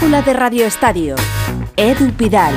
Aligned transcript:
brújula 0.00 0.22
de 0.22 0.32
Radio 0.32 0.64
Estadio. 0.64 1.14
Edu 1.76 2.10
Pidal. 2.12 2.54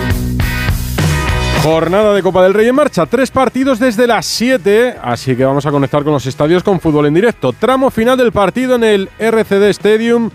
Jornada 1.62 2.14
de 2.14 2.24
Copa 2.24 2.42
del 2.42 2.54
Rey 2.54 2.70
en 2.70 2.76
marcha, 2.76 3.06
tres 3.06 3.32
partidos 3.32 3.80
desde 3.80 4.08
las 4.08 4.26
7, 4.26 4.96
así 5.02 5.36
que 5.36 5.44
vamos 5.44 5.66
a 5.66 5.72
conectar 5.72 6.04
con 6.04 6.14
los 6.14 6.26
estadios 6.26 6.64
con 6.64 6.80
fútbol 6.80 7.08
en 7.08 7.14
directo. 7.14 7.52
Tramo 7.52 7.90
final 7.90 8.18
del 8.18 8.32
partido 8.32 8.76
en 8.76 8.86
el 8.86 9.10
RCD 9.20 9.64
Stadium, 9.70 10.30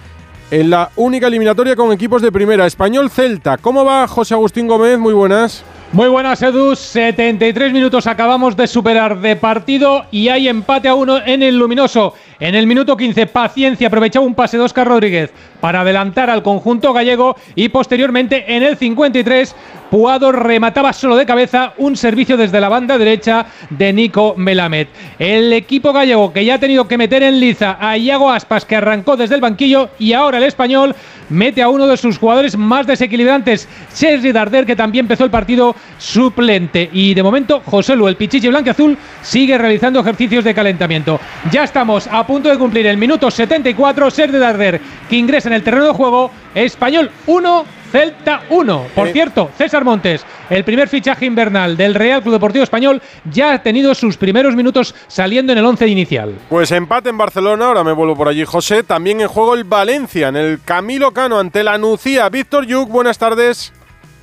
en 0.51 0.69
la 0.69 0.91
única 0.97 1.29
eliminatoria 1.29 1.77
con 1.77 1.93
equipos 1.93 2.21
de 2.21 2.31
primera, 2.31 2.67
Español 2.67 3.11
Celta. 3.11 3.57
¿Cómo 3.57 3.87
va 3.87 4.07
José 4.07 4.35
Agustín 4.35 4.67
Gómez? 4.67 4.99
Muy 4.99 5.15
buenas. 5.15 5.65
Muy 5.93 6.09
buenas, 6.09 6.43
Edu. 6.43 6.77
73 6.77 7.73
minutos 7.73 8.07
acabamos 8.07 8.55
de 8.55 8.67
superar 8.67 9.19
de 9.21 9.37
partido 9.37 10.05
y 10.11 10.29
hay 10.29 10.47
empate 10.47 10.89
a 10.89 10.95
uno 10.95 11.19
en 11.25 11.43
el 11.43 11.57
luminoso. 11.57 12.13
En 12.41 12.55
el 12.55 12.69
minuto 12.69 12.97
15, 12.97 13.27
paciencia, 13.27 13.89
aprovechaba 13.89 14.25
un 14.25 14.37
pase 14.37 14.57
de 14.57 14.63
Oscar 14.63 14.87
Rodríguez 14.87 15.33
para 15.61 15.81
adelantar 15.81 16.31
al 16.31 16.45
conjunto 16.45 16.93
gallego 16.93 17.37
y 17.57 17.69
posteriormente 17.69 18.55
en 18.55 18.63
el 18.63 18.77
53, 18.77 19.57
Puado 19.91 20.33
remataba 20.33 20.93
solo 20.93 21.17
de 21.17 21.25
cabeza 21.25 21.73
un 21.79 21.97
servicio 21.97 22.37
desde 22.37 22.61
la 22.61 22.69
banda 22.69 22.99
derecha 22.99 23.47
de 23.71 23.93
Nico 23.93 24.35
Melamed. 24.37 24.89
El 25.19 25.53
equipo 25.53 25.95
gallego 25.95 26.33
que 26.33 26.45
ya 26.45 26.55
ha 26.55 26.61
tenido 26.61 26.87
que 26.87 26.99
meter 26.99 27.23
en 27.23 27.41
liza 27.41 27.79
a 27.81 27.97
Iago 27.97 28.31
Aspas 28.31 28.67
que 28.67 28.77
arrancó 28.77 29.17
desde 29.17 29.35
el 29.35 29.41
banquillo 29.41 29.89
y 29.99 30.13
ahora 30.13 30.39
el 30.39 30.45
español 30.45 30.95
mete 31.31 31.63
a 31.63 31.69
uno 31.69 31.87
de 31.87 31.97
sus 31.97 32.19
jugadores 32.19 32.57
más 32.57 32.87
desequilibrantes, 32.87 33.69
Sergi 33.91 34.33
Darder, 34.33 34.67
que 34.67 34.77
también 34.77 35.05
empezó 35.05 35.25
el 35.25 35.31
partido 35.31 35.75
suplente. 35.99 36.89
Y 36.93 37.15
de 37.15 37.23
momento, 37.23 37.63
José 37.65 37.97
Lu, 37.97 38.09
el 38.09 38.17
pichichi 38.17 38.49
blanco-azul, 38.49 38.97
sigue 39.23 39.59
realizando 39.59 40.01
ejercicios 40.01 40.45
de 40.45 40.55
calentamiento. 40.55 41.21
Ya 41.51 41.65
estamos 41.65 42.07
a 42.11 42.27
punto 42.29 42.51
de 42.51 42.59
cumplir 42.59 42.87
el 42.87 42.99
minuto 42.99 43.31
74, 43.31 44.11
Sergi 44.11 44.37
Darder, 44.37 44.79
que 45.09 45.17
ingresa 45.17 45.49
en 45.49 45.55
el 45.55 45.65
terreno 45.65 45.87
de 45.87 45.93
juego, 45.93 46.31
español 46.55 47.11
1, 47.27 47.65
Celta 47.91 48.43
1. 48.51 48.87
Por 48.95 49.09
cierto, 49.09 49.51
César 49.57 49.83
Montes, 49.83 50.27
el 50.51 50.63
primer 50.63 50.91
fichaje 50.91 51.25
invernal 51.25 51.75
del 51.75 51.95
Real 51.95 52.21
Club 52.21 52.35
Deportivo 52.35 52.63
Español, 52.63 53.01
ya 53.33 53.55
ha 53.55 53.63
tenido 53.63 53.95
sus 53.95 54.19
primeros 54.19 54.55
minutos 54.55 54.95
saliendo 55.07 55.53
en 55.53 55.59
el 55.59 55.65
11 55.65 55.89
inicial. 55.89 56.35
Pues 56.51 56.71
empate 56.71 57.09
en 57.09 57.17
Barcelona, 57.17 57.65
ahora 57.65 57.83
me 57.83 57.93
vuelvo 57.93 58.15
por 58.15 58.29
allí 58.29 58.45
José. 58.45 58.83
También 58.83 59.23
en 59.23 59.29
juego 59.29 59.55
el 59.55 59.65
Valencia, 59.65 60.29
en 60.29 60.37
el 60.37 60.61
Camilo 60.63 61.13
Cano 61.13 61.39
ante 61.39 61.65
la 61.65 61.79
Nucía. 61.79 62.29
Víctor 62.29 62.67
Yuk, 62.67 62.91
buenas 62.91 63.17
tardes. 63.17 63.73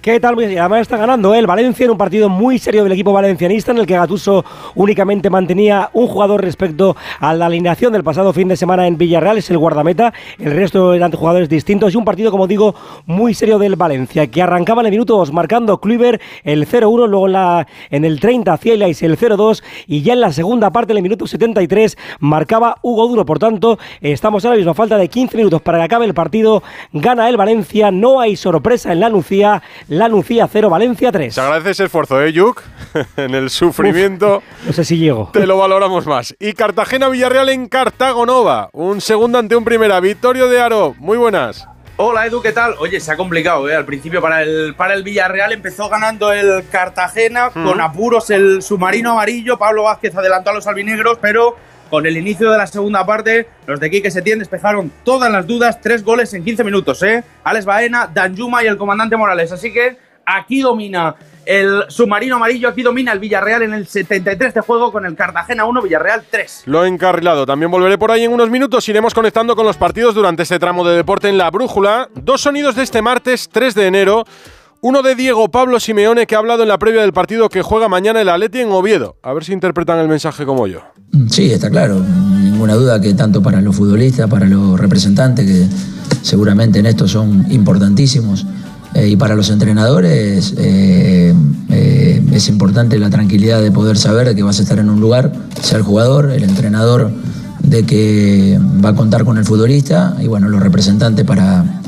¿Qué 0.05 0.19
tal? 0.19 0.35
Pues, 0.35 0.55
además 0.55 0.81
está 0.81 0.97
ganando 0.97 1.33
¿eh? 1.33 1.39
el 1.39 1.47
Valencia 1.47 1.83
en 1.83 1.89
un 1.89 1.97
partido 1.97 2.29
muy 2.29 2.59
serio 2.59 2.83
del 2.83 2.91
equipo 2.91 3.11
valencianista 3.11 3.71
en 3.71 3.79
el 3.79 3.87
que 3.87 3.95
Gatuso 3.95 4.45
únicamente 4.75 5.31
mantenía 5.31 5.89
un 5.93 6.05
jugador 6.05 6.43
respecto 6.43 6.95
a 7.19 7.33
la 7.33 7.47
alineación 7.47 7.91
del 7.91 8.03
pasado 8.03 8.31
fin 8.31 8.47
de 8.47 8.55
semana 8.55 8.85
en 8.85 8.99
Villarreal, 8.99 9.39
es 9.39 9.49
el 9.49 9.57
guardameta, 9.57 10.13
el 10.37 10.51
resto 10.51 10.93
eran 10.93 11.11
jugadores 11.11 11.49
distintos. 11.49 11.91
Y 11.91 11.97
un 11.97 12.05
partido, 12.05 12.29
como 12.29 12.45
digo, 12.45 12.75
muy 13.07 13.33
serio 13.33 13.57
del 13.57 13.77
Valencia, 13.77 14.27
que 14.27 14.43
arrancaba 14.43 14.83
en 14.83 14.85
el 14.85 14.91
minuto 14.91 15.17
2 15.17 15.33
marcando 15.33 15.79
Kluivert 15.79 16.21
el 16.43 16.67
0-1, 16.67 17.07
luego 17.07 17.25
en, 17.25 17.33
la, 17.33 17.67
en 17.89 18.05
el 18.05 18.19
30 18.19 18.55
Cielais 18.57 19.01
el 19.01 19.17
0-2 19.17 19.63
y 19.87 20.03
ya 20.03 20.13
en 20.13 20.21
la 20.21 20.31
segunda 20.31 20.69
parte, 20.69 20.93
en 20.93 20.97
el 20.97 21.03
minuto 21.03 21.25
73, 21.25 21.97
marcaba 22.19 22.77
Hugo 22.83 23.07
Duro, 23.07 23.25
por 23.25 23.39
tanto, 23.39 23.79
estamos 24.01 24.45
ahora 24.45 24.57
mismo 24.57 24.69
a 24.69 24.75
falta 24.75 24.99
de 24.99 25.07
15 25.07 25.35
minutos 25.35 25.63
para 25.63 25.79
que 25.79 25.85
acabe 25.85 26.05
el 26.05 26.13
partido, 26.13 26.61
gana 26.93 27.27
el 27.27 27.37
Valencia, 27.37 27.89
no 27.89 28.19
hay 28.19 28.35
sorpresa 28.35 28.91
en 28.91 28.99
la 28.99 29.09
Nucía, 29.09 29.63
la 29.97 30.09
Nucía 30.09 30.47
0, 30.51 30.69
Valencia 30.69 31.11
3. 31.11 31.33
Se 31.33 31.41
agradece 31.41 31.71
ese 31.71 31.83
esfuerzo, 31.85 32.21
¿eh, 32.21 32.33
Yuk? 32.33 32.61
en 33.17 33.33
el 33.33 33.49
sufrimiento. 33.49 34.43
No 34.65 34.73
sé 34.73 34.83
si 34.83 34.97
llego. 34.97 35.29
Te 35.31 35.45
lo 35.45 35.57
valoramos 35.57 36.05
más. 36.05 36.35
Y 36.39 36.53
Cartagena-Villarreal 36.53 37.49
en 37.49 37.67
Cartagonova. 37.67 38.69
Un 38.73 39.01
segundo 39.01 39.39
ante 39.39 39.55
un 39.55 39.63
primera. 39.63 39.99
Vittorio 39.99 40.49
de 40.49 40.61
Aro, 40.61 40.95
muy 40.99 41.17
buenas. 41.17 41.67
Hola 41.97 42.25
Edu, 42.25 42.41
¿qué 42.41 42.51
tal? 42.51 42.75
Oye, 42.79 42.99
se 42.99 43.09
ha 43.13 43.15
complicado, 43.15 43.69
¿eh? 43.69 43.75
Al 43.75 43.85
principio 43.85 44.21
para 44.21 44.43
el, 44.43 44.75
para 44.75 44.95
el 44.95 45.03
Villarreal 45.03 45.53
empezó 45.53 45.87
ganando 45.87 46.33
el 46.33 46.67
Cartagena, 46.69 47.51
con 47.51 47.79
apuros 47.79 48.29
el 48.31 48.61
submarino 48.61 49.13
amarillo, 49.13 49.57
Pablo 49.57 49.83
Vázquez 49.83 50.13
adelantó 50.13 50.49
a 50.49 50.53
los 50.55 50.67
albinegros, 50.67 51.19
pero 51.21 51.55
con 51.95 52.05
el 52.05 52.17
inicio 52.17 52.51
de 52.51 52.57
la 52.57 52.67
segunda 52.67 53.05
parte, 53.05 53.47
los 53.67 53.79
de 53.79 53.89
Quique 53.89 54.11
Setién 54.11 54.37
despejaron 54.37 54.91
todas 55.05 55.31
las 55.31 55.47
dudas, 55.47 55.79
tres 55.79 56.03
goles 56.03 56.33
en 56.33 56.43
15 56.43 56.65
minutos, 56.65 57.01
¿eh? 57.03 57.23
Alex 57.45 57.63
Baena, 57.63 58.11
Danjuma 58.13 58.65
y 58.65 58.67
el 58.67 58.75
comandante 58.75 59.15
Morales, 59.15 59.53
así 59.53 59.71
que 59.71 59.95
aquí 60.25 60.59
domina 60.59 61.15
el 61.45 61.85
submarino 61.87 62.35
amarillo, 62.35 62.67
aquí 62.67 62.81
domina 62.81 63.13
el 63.13 63.19
Villarreal 63.19 63.61
en 63.61 63.73
el 63.73 63.87
73 63.87 64.55
de 64.55 64.59
juego 64.59 64.91
con 64.91 65.05
el 65.05 65.15
Cartagena 65.15 65.63
1, 65.63 65.83
Villarreal 65.83 66.23
3. 66.29 66.63
Lo 66.65 66.83
he 66.83 66.89
encarrilado. 66.89 67.45
También 67.45 67.71
volveré 67.71 67.97
por 67.97 68.11
ahí 68.11 68.25
en 68.25 68.33
unos 68.33 68.49
minutos. 68.49 68.89
Iremos 68.89 69.13
conectando 69.13 69.55
con 69.55 69.65
los 69.65 69.77
partidos 69.77 70.15
durante 70.15 70.43
este 70.43 70.59
tramo 70.59 70.85
de 70.85 70.97
deporte 70.97 71.29
en 71.29 71.37
la 71.37 71.49
brújula. 71.49 72.09
Dos 72.15 72.41
sonidos 72.41 72.75
de 72.75 72.83
este 72.83 73.01
martes 73.01 73.47
3 73.49 73.73
de 73.73 73.87
enero. 73.87 74.25
Uno 74.87 75.01
de 75.01 75.15
Diego 75.15 75.49
Pablo 75.49 75.79
Simeone 75.79 76.27
que 76.27 76.35
ha 76.35 76.37
hablado 76.37 76.61
en 76.61 76.69
la 76.69 76.77
previa 76.77 77.01
del 77.01 77.11
partido 77.11 77.49
que 77.49 77.63
juega 77.63 77.89
mañana 77.89 78.21
el 78.21 78.29
Atleti 78.29 78.59
en 78.59 78.71
Oviedo. 78.71 79.15
A 79.23 79.33
ver 79.33 79.43
si 79.43 79.51
interpretan 79.51 79.97
el 79.97 80.07
mensaje 80.07 80.45
como 80.45 80.67
yo. 80.67 80.81
Sí, 81.27 81.51
está 81.51 81.71
claro. 81.71 81.99
Ninguna 81.99 82.75
duda 82.75 83.01
que 83.01 83.15
tanto 83.15 83.41
para 83.41 83.61
los 83.61 83.75
futbolistas, 83.75 84.29
para 84.29 84.45
los 84.45 84.79
representantes, 84.79 85.43
que 85.43 85.67
seguramente 86.21 86.77
en 86.77 86.85
esto 86.85 87.07
son 87.07 87.51
importantísimos, 87.51 88.45
eh, 88.93 89.07
y 89.07 89.15
para 89.15 89.33
los 89.33 89.49
entrenadores 89.49 90.53
eh, 90.55 91.33
eh, 91.71 92.23
es 92.31 92.47
importante 92.47 92.99
la 92.99 93.09
tranquilidad 93.09 93.63
de 93.63 93.71
poder 93.71 93.97
saber 93.97 94.35
que 94.35 94.43
vas 94.43 94.59
a 94.59 94.61
estar 94.61 94.77
en 94.77 94.91
un 94.91 94.99
lugar, 94.99 95.31
sea 95.63 95.79
el 95.79 95.83
jugador, 95.83 96.29
el 96.29 96.43
entrenador, 96.43 97.09
de 97.63 97.87
que 97.87 98.59
va 98.85 98.89
a 98.89 98.95
contar 98.95 99.25
con 99.25 99.39
el 99.39 99.45
futbolista 99.45 100.15
y 100.21 100.27
bueno, 100.27 100.47
los 100.47 100.61
representantes 100.61 101.25
para 101.25 101.81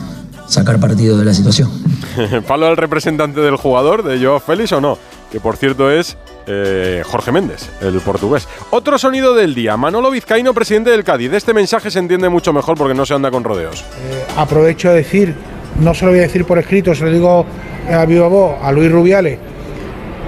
sacar 0.48 0.80
partido 0.80 1.18
de 1.18 1.26
la 1.26 1.34
situación. 1.34 1.70
¿Palo 2.48 2.68
al 2.68 2.78
representante 2.78 3.42
del 3.42 3.56
jugador, 3.56 4.04
de 4.04 4.24
Joao 4.24 4.40
Félix 4.40 4.72
o 4.72 4.82
no? 4.82 4.98
Que 5.32 5.40
por 5.40 5.58
cierto 5.58 5.92
es 5.92 6.18
eh, 6.48 7.04
Jorge 7.06 7.32
Méndez, 7.32 7.70
el 7.82 8.00
portugués. 8.00 8.48
Otro 8.70 8.98
sonido 8.98 9.36
del 9.36 9.54
día. 9.54 9.76
Manolo 9.76 10.10
Vizcaíno, 10.10 10.54
presidente 10.54 10.90
del 10.90 11.04
Cádiz. 11.04 11.34
Este 11.34 11.54
mensaje 11.54 11.92
se 11.92 12.00
entiende 12.00 12.30
mucho 12.30 12.54
mejor 12.54 12.78
porque 12.78 12.94
no 12.94 13.06
se 13.06 13.14
anda 13.14 13.30
con 13.30 13.44
rodeos. 13.44 13.82
Eh, 13.82 14.24
aprovecho 14.38 14.90
a 14.90 14.94
decir, 14.94 15.36
no 15.82 15.94
se 15.94 16.06
lo 16.06 16.12
voy 16.12 16.20
a 16.20 16.24
decir 16.24 16.46
por 16.46 16.58
escrito, 16.58 16.96
se 16.96 17.04
lo 17.04 17.12
digo 17.12 17.46
a 17.92 18.06
viva 18.06 18.28
voz 18.28 18.56
a 18.62 18.72
Luis 18.72 18.92
Rubiales, 18.92 19.38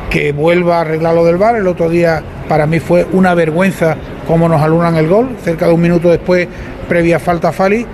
que 0.09 0.33
vuelva 0.33 0.77
a 0.77 0.81
arreglar 0.81 1.15
lo 1.15 1.25
del 1.25 1.37
bar. 1.37 1.55
El 1.55 1.67
otro 1.67 1.89
día 1.89 2.21
para 2.49 2.65
mí 2.65 2.79
fue 2.79 3.07
una 3.13 3.33
vergüenza 3.33 3.95
cómo 4.27 4.49
nos 4.49 4.61
alunan 4.61 4.95
el 4.97 5.07
gol, 5.07 5.29
cerca 5.43 5.67
de 5.67 5.73
un 5.73 5.81
minuto 5.81 6.09
después, 6.09 6.47
previa 6.87 7.19
falta 7.19 7.49
a 7.49 7.51
Fali. 7.51 7.85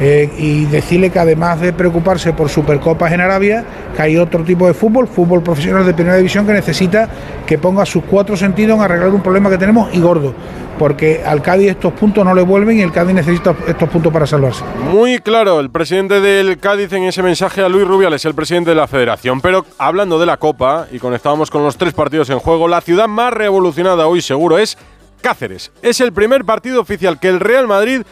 Eh, 0.00 0.30
y 0.38 0.64
decirle 0.64 1.10
que 1.10 1.18
además 1.18 1.60
de 1.60 1.74
preocuparse 1.74 2.32
por 2.32 2.48
Supercopas 2.48 3.12
en 3.12 3.20
Arabia, 3.20 3.64
que 3.94 4.02
hay 4.02 4.16
otro 4.16 4.42
tipo 4.42 4.66
de 4.66 4.72
fútbol, 4.72 5.06
fútbol 5.06 5.42
profesional 5.42 5.84
de 5.84 5.92
primera 5.92 6.16
división 6.16 6.46
que 6.46 6.54
necesita 6.54 7.08
que 7.46 7.58
ponga 7.58 7.84
sus 7.84 8.04
cuatro 8.04 8.36
sentidos 8.36 8.78
en 8.78 8.82
arreglar 8.82 9.10
un 9.10 9.22
problema 9.22 9.50
que 9.50 9.58
tenemos 9.58 9.94
y 9.94 10.00
gordo, 10.00 10.32
porque 10.78 11.22
al 11.24 11.42
Cádiz 11.42 11.72
estos 11.72 11.92
puntos 11.92 12.24
no 12.24 12.34
le 12.34 12.40
vuelven 12.40 12.78
y 12.78 12.82
el 12.82 12.92
Cádiz 12.92 13.14
necesita 13.14 13.54
estos 13.66 13.88
puntos 13.90 14.10
para 14.10 14.26
salvarse. 14.26 14.64
Muy 14.90 15.18
claro, 15.18 15.60
el 15.60 15.70
presidente 15.70 16.20
del 16.20 16.58
Cádiz 16.58 16.90
en 16.94 17.02
ese 17.02 17.22
mensaje 17.22 17.60
a 17.60 17.68
Luis 17.68 17.86
Rubiales, 17.86 18.24
el 18.24 18.34
presidente 18.34 18.70
de 18.70 18.76
la 18.76 18.86
federación. 18.86 19.42
Pero 19.42 19.66
hablando 19.76 20.18
de 20.18 20.24
la 20.24 20.38
Copa, 20.38 20.86
y 20.90 20.98
conectábamos 20.98 21.50
con 21.50 21.62
los 21.62 21.76
tres 21.76 21.92
partidos 21.92 22.30
en 22.30 22.38
juego, 22.38 22.68
la 22.68 22.80
ciudad 22.80 23.06
más 23.06 23.34
revolucionada 23.34 24.06
hoy 24.06 24.22
seguro 24.22 24.58
es 24.58 24.78
Cáceres. 25.20 25.70
Es 25.82 26.00
el 26.00 26.12
primer 26.12 26.46
partido 26.46 26.80
oficial 26.80 27.20
que 27.20 27.28
el 27.28 27.40
Real 27.40 27.66
Madrid 27.66 28.02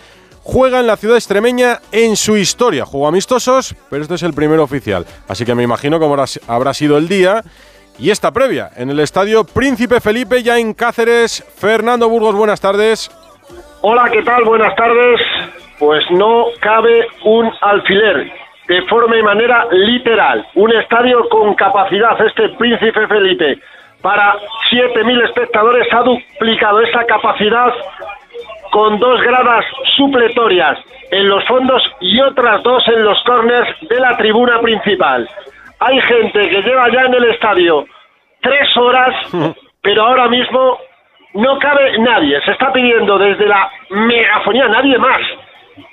juega 0.50 0.80
en 0.80 0.86
la 0.86 0.96
ciudad 0.96 1.18
extremeña 1.18 1.80
en 1.92 2.16
su 2.16 2.38
historia. 2.38 2.86
Jugó 2.86 3.06
amistosos, 3.06 3.76
pero 3.90 4.00
este 4.00 4.14
es 4.14 4.22
el 4.22 4.32
primero 4.32 4.62
oficial. 4.62 5.04
Así 5.28 5.44
que 5.44 5.54
me 5.54 5.62
imagino 5.62 6.00
cómo 6.00 6.16
habrá, 6.46 6.72
sido 6.72 6.96
el 6.96 7.06
día. 7.06 7.42
Y 7.98 8.10
esta 8.10 8.32
previa, 8.32 8.70
en 8.74 8.88
el 8.88 9.00
estadio 9.00 9.44
Príncipe 9.44 10.00
Felipe, 10.00 10.42
ya 10.42 10.58
en 10.58 10.72
Cáceres. 10.72 11.44
Fernando 11.60 12.08
Burgos, 12.08 12.34
buenas 12.34 12.62
tardes. 12.62 13.10
Hola, 13.82 14.08
¿qué 14.10 14.22
tal? 14.22 14.44
Buenas 14.44 14.74
tardes. 14.74 15.20
Pues 15.78 16.02
no 16.12 16.46
cabe 16.60 17.06
un 17.24 17.52
alfiler, 17.60 18.32
de 18.68 18.82
forma 18.86 19.18
y 19.18 19.22
manera 19.22 19.66
literal. 19.70 20.46
Un 20.54 20.72
estadio 20.72 21.28
con 21.28 21.54
capacidad, 21.56 22.18
este 22.24 22.48
Príncipe 22.56 23.06
Felipe, 23.06 23.58
para 24.00 24.34
7.000 24.70 25.24
espectadores 25.24 25.92
ha 25.92 26.02
duplicado 26.02 26.80
esa 26.80 27.04
capacidad 27.04 27.70
con 28.70 28.98
dos 28.98 29.20
gradas 29.22 29.64
supletorias 29.96 30.78
en 31.10 31.28
los 31.28 31.44
fondos 31.46 31.82
y 32.00 32.20
otras 32.20 32.62
dos 32.62 32.86
en 32.88 33.04
los 33.04 33.22
corners 33.24 33.68
de 33.88 34.00
la 34.00 34.16
tribuna 34.16 34.60
principal. 34.60 35.28
Hay 35.80 36.00
gente 36.02 36.48
que 36.48 36.62
lleva 36.62 36.90
ya 36.90 37.02
en 37.02 37.14
el 37.14 37.24
estadio 37.30 37.84
tres 38.40 38.76
horas, 38.76 39.14
pero 39.82 40.02
ahora 40.04 40.28
mismo 40.28 40.78
no 41.34 41.58
cabe 41.58 41.98
nadie. 41.98 42.40
Se 42.42 42.52
está 42.52 42.72
pidiendo 42.72 43.18
desde 43.18 43.46
la 43.46 43.70
megafonía, 43.90 44.68
nadie 44.68 44.98
más, 44.98 45.20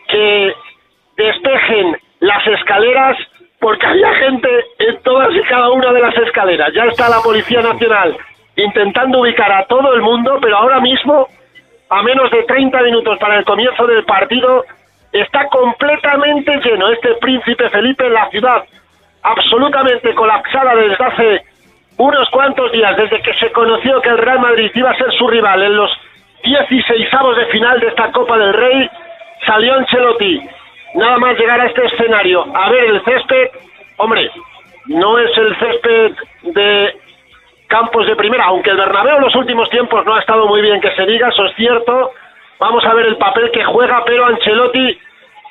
que 0.07 0.54
despejen 1.18 1.98
las 2.19 2.45
escaleras 2.48 3.18
porque 3.60 3.86
había 3.86 4.13
gente 4.16 4.50
en 4.80 5.01
todas 5.01 5.33
y 5.36 5.42
cada 5.44 5.69
una 5.72 5.92
de 5.92 6.01
las 6.01 6.16
escaleras. 6.18 6.72
Ya 6.74 6.86
está 6.86 7.10
la 7.10 7.22
Policía 7.22 7.62
Nacional 7.62 8.18
intentando 8.56 9.22
ubicar 9.22 9.51
a 9.51 9.66
todo 9.66 9.94
el 9.94 10.01
mundo, 10.01 10.38
pero 10.42 10.57
ahora 10.57 10.80
mismo, 10.80 11.27
a 11.89 12.03
menos 12.03 12.31
de 12.31 12.43
30 12.43 12.81
minutos 12.81 13.17
para 13.19 13.37
el 13.37 13.45
comienzo 13.45 13.85
del 13.87 14.03
partido, 14.05 14.65
está 15.11 15.47
completamente 15.47 16.59
lleno. 16.63 16.89
Este 16.89 17.15
príncipe 17.15 17.69
Felipe, 17.69 18.09
la 18.09 18.29
ciudad 18.29 18.63
absolutamente 19.23 20.13
colapsada 20.13 20.75
desde 20.75 21.03
hace 21.03 21.41
unos 21.97 22.29
cuantos 22.29 22.71
días, 22.71 22.95
desde 22.97 23.21
que 23.21 23.33
se 23.35 23.51
conoció 23.51 24.01
que 24.01 24.09
el 24.09 24.17
Real 24.17 24.39
Madrid 24.39 24.71
iba 24.73 24.91
a 24.91 24.97
ser 24.97 25.11
su 25.13 25.27
rival 25.27 25.63
en 25.63 25.77
los 25.77 25.91
16 26.43 27.09
de 27.37 27.45
final 27.47 27.79
de 27.79 27.88
esta 27.88 28.11
Copa 28.11 28.38
del 28.38 28.53
Rey, 28.53 28.89
salió 29.45 29.75
Ancelotti. 29.75 30.41
Nada 30.95 31.17
más 31.17 31.38
llegar 31.38 31.59
a 31.59 31.65
este 31.65 31.85
escenario, 31.85 32.45
a 32.55 32.69
ver 32.69 32.83
el 32.85 33.03
césped, 33.03 33.49
hombre, 33.97 34.29
no 34.88 35.17
es 35.17 35.38
el 35.38 35.57
césped 35.57 36.11
de 36.43 36.95
campos 37.75 38.07
de 38.07 38.16
primera, 38.16 38.45
aunque 38.45 38.69
el 38.69 38.77
Bernabéu 38.77 39.18
en 39.18 39.24
los 39.24 39.36
últimos 39.36 39.69
tiempos 39.69 40.06
no 40.06 40.16
ha 40.16 40.19
estado 40.22 40.48
muy 40.48 40.62
bien 40.62 40.80
que 40.80 40.95
se 40.95 41.06
diga, 41.06 41.27
eso 41.27 41.44
es 41.45 41.56
cierto. 41.57 42.12
Vamos 42.57 42.86
a 42.86 42.94
ver 42.94 43.06
el 43.06 43.18
papel 43.18 43.51
que 43.51 43.66
juega, 43.66 44.01
pero 44.06 44.27
Ancelotti, 44.27 44.98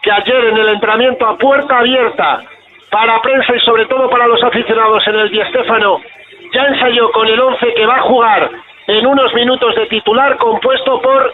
que 0.01 0.11
ayer 0.11 0.47
en 0.47 0.57
el 0.57 0.69
entrenamiento 0.71 1.27
a 1.27 1.37
puerta 1.37 1.81
abierta 1.81 2.41
para 2.91 3.21
prensa 3.21 3.55
y 3.55 3.61
sobre 3.61 3.85
todo 3.85 4.09
para 4.09 4.27
los 4.27 4.43
aficionados 4.43 5.07
en 5.07 5.17
el 5.17 5.31
Di 5.31 5.43
Stéfano, 5.51 6.01
ya 6.55 6.63
ensayó 6.65 7.13
con 7.13 7.29
el 7.29 7.39
11 7.39 7.75
que 7.75 7.85
va 7.85 7.97
a 7.97 8.03
jugar 8.03 8.51
en 8.87 9.07
unos 9.07 9.35
minutos 9.35 9.75
de 9.75 9.85
titular 9.87 10.39
compuesto 10.39 11.03
por 11.03 11.31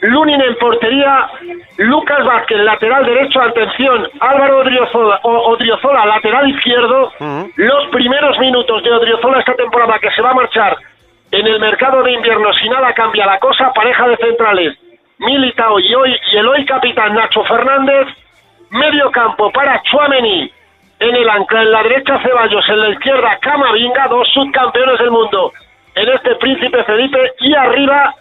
Lunin 0.00 0.40
en 0.40 0.54
portería, 0.56 1.28
Lucas 1.78 2.24
Vázquez, 2.24 2.58
lateral 2.58 3.04
derecho, 3.04 3.40
atención, 3.40 4.08
Álvaro 4.20 4.60
Odriozola, 4.60 5.20
Odriozola 5.22 6.06
lateral 6.06 6.48
izquierdo, 6.48 7.12
los 7.56 7.86
primeros 7.90 8.38
minutos 8.38 8.82
de 8.84 8.92
Odriozola 8.92 9.40
esta 9.40 9.54
temporada 9.54 9.98
que 9.98 10.10
se 10.12 10.22
va 10.22 10.30
a 10.30 10.34
marchar 10.34 10.76
en 11.30 11.46
el 11.46 11.60
mercado 11.60 12.02
de 12.02 12.12
invierno, 12.12 12.52
si 12.54 12.68
nada 12.68 12.92
cambia 12.94 13.26
la 13.26 13.38
cosa, 13.38 13.72
pareja 13.72 14.08
de 14.08 14.16
centrales, 14.16 14.78
Militao 15.18 15.80
y 15.80 15.94
hoy 15.94 16.16
y 16.32 16.36
el 16.36 16.46
hoy 16.46 16.64
capitán 16.64 17.14
Nacho 17.14 17.42
Fernández, 17.44 18.06
medio 18.70 19.10
campo 19.10 19.50
para 19.50 19.82
Chuameni, 19.82 20.50
en 21.00 21.14
el 21.14 21.28
ancla, 21.28 21.62
en 21.62 21.72
la 21.72 21.82
derecha 21.82 22.20
Ceballos, 22.22 22.68
en 22.68 22.80
la 22.80 22.90
izquierda 22.90 23.38
Camavinga, 23.40 24.06
dos 24.08 24.28
subcampeones 24.32 24.98
del 24.98 25.10
mundo 25.10 25.52
en 25.94 26.08
este 26.08 26.34
Príncipe 26.36 26.84
Felipe 26.84 27.32
y 27.40 27.54
arriba 27.54 28.14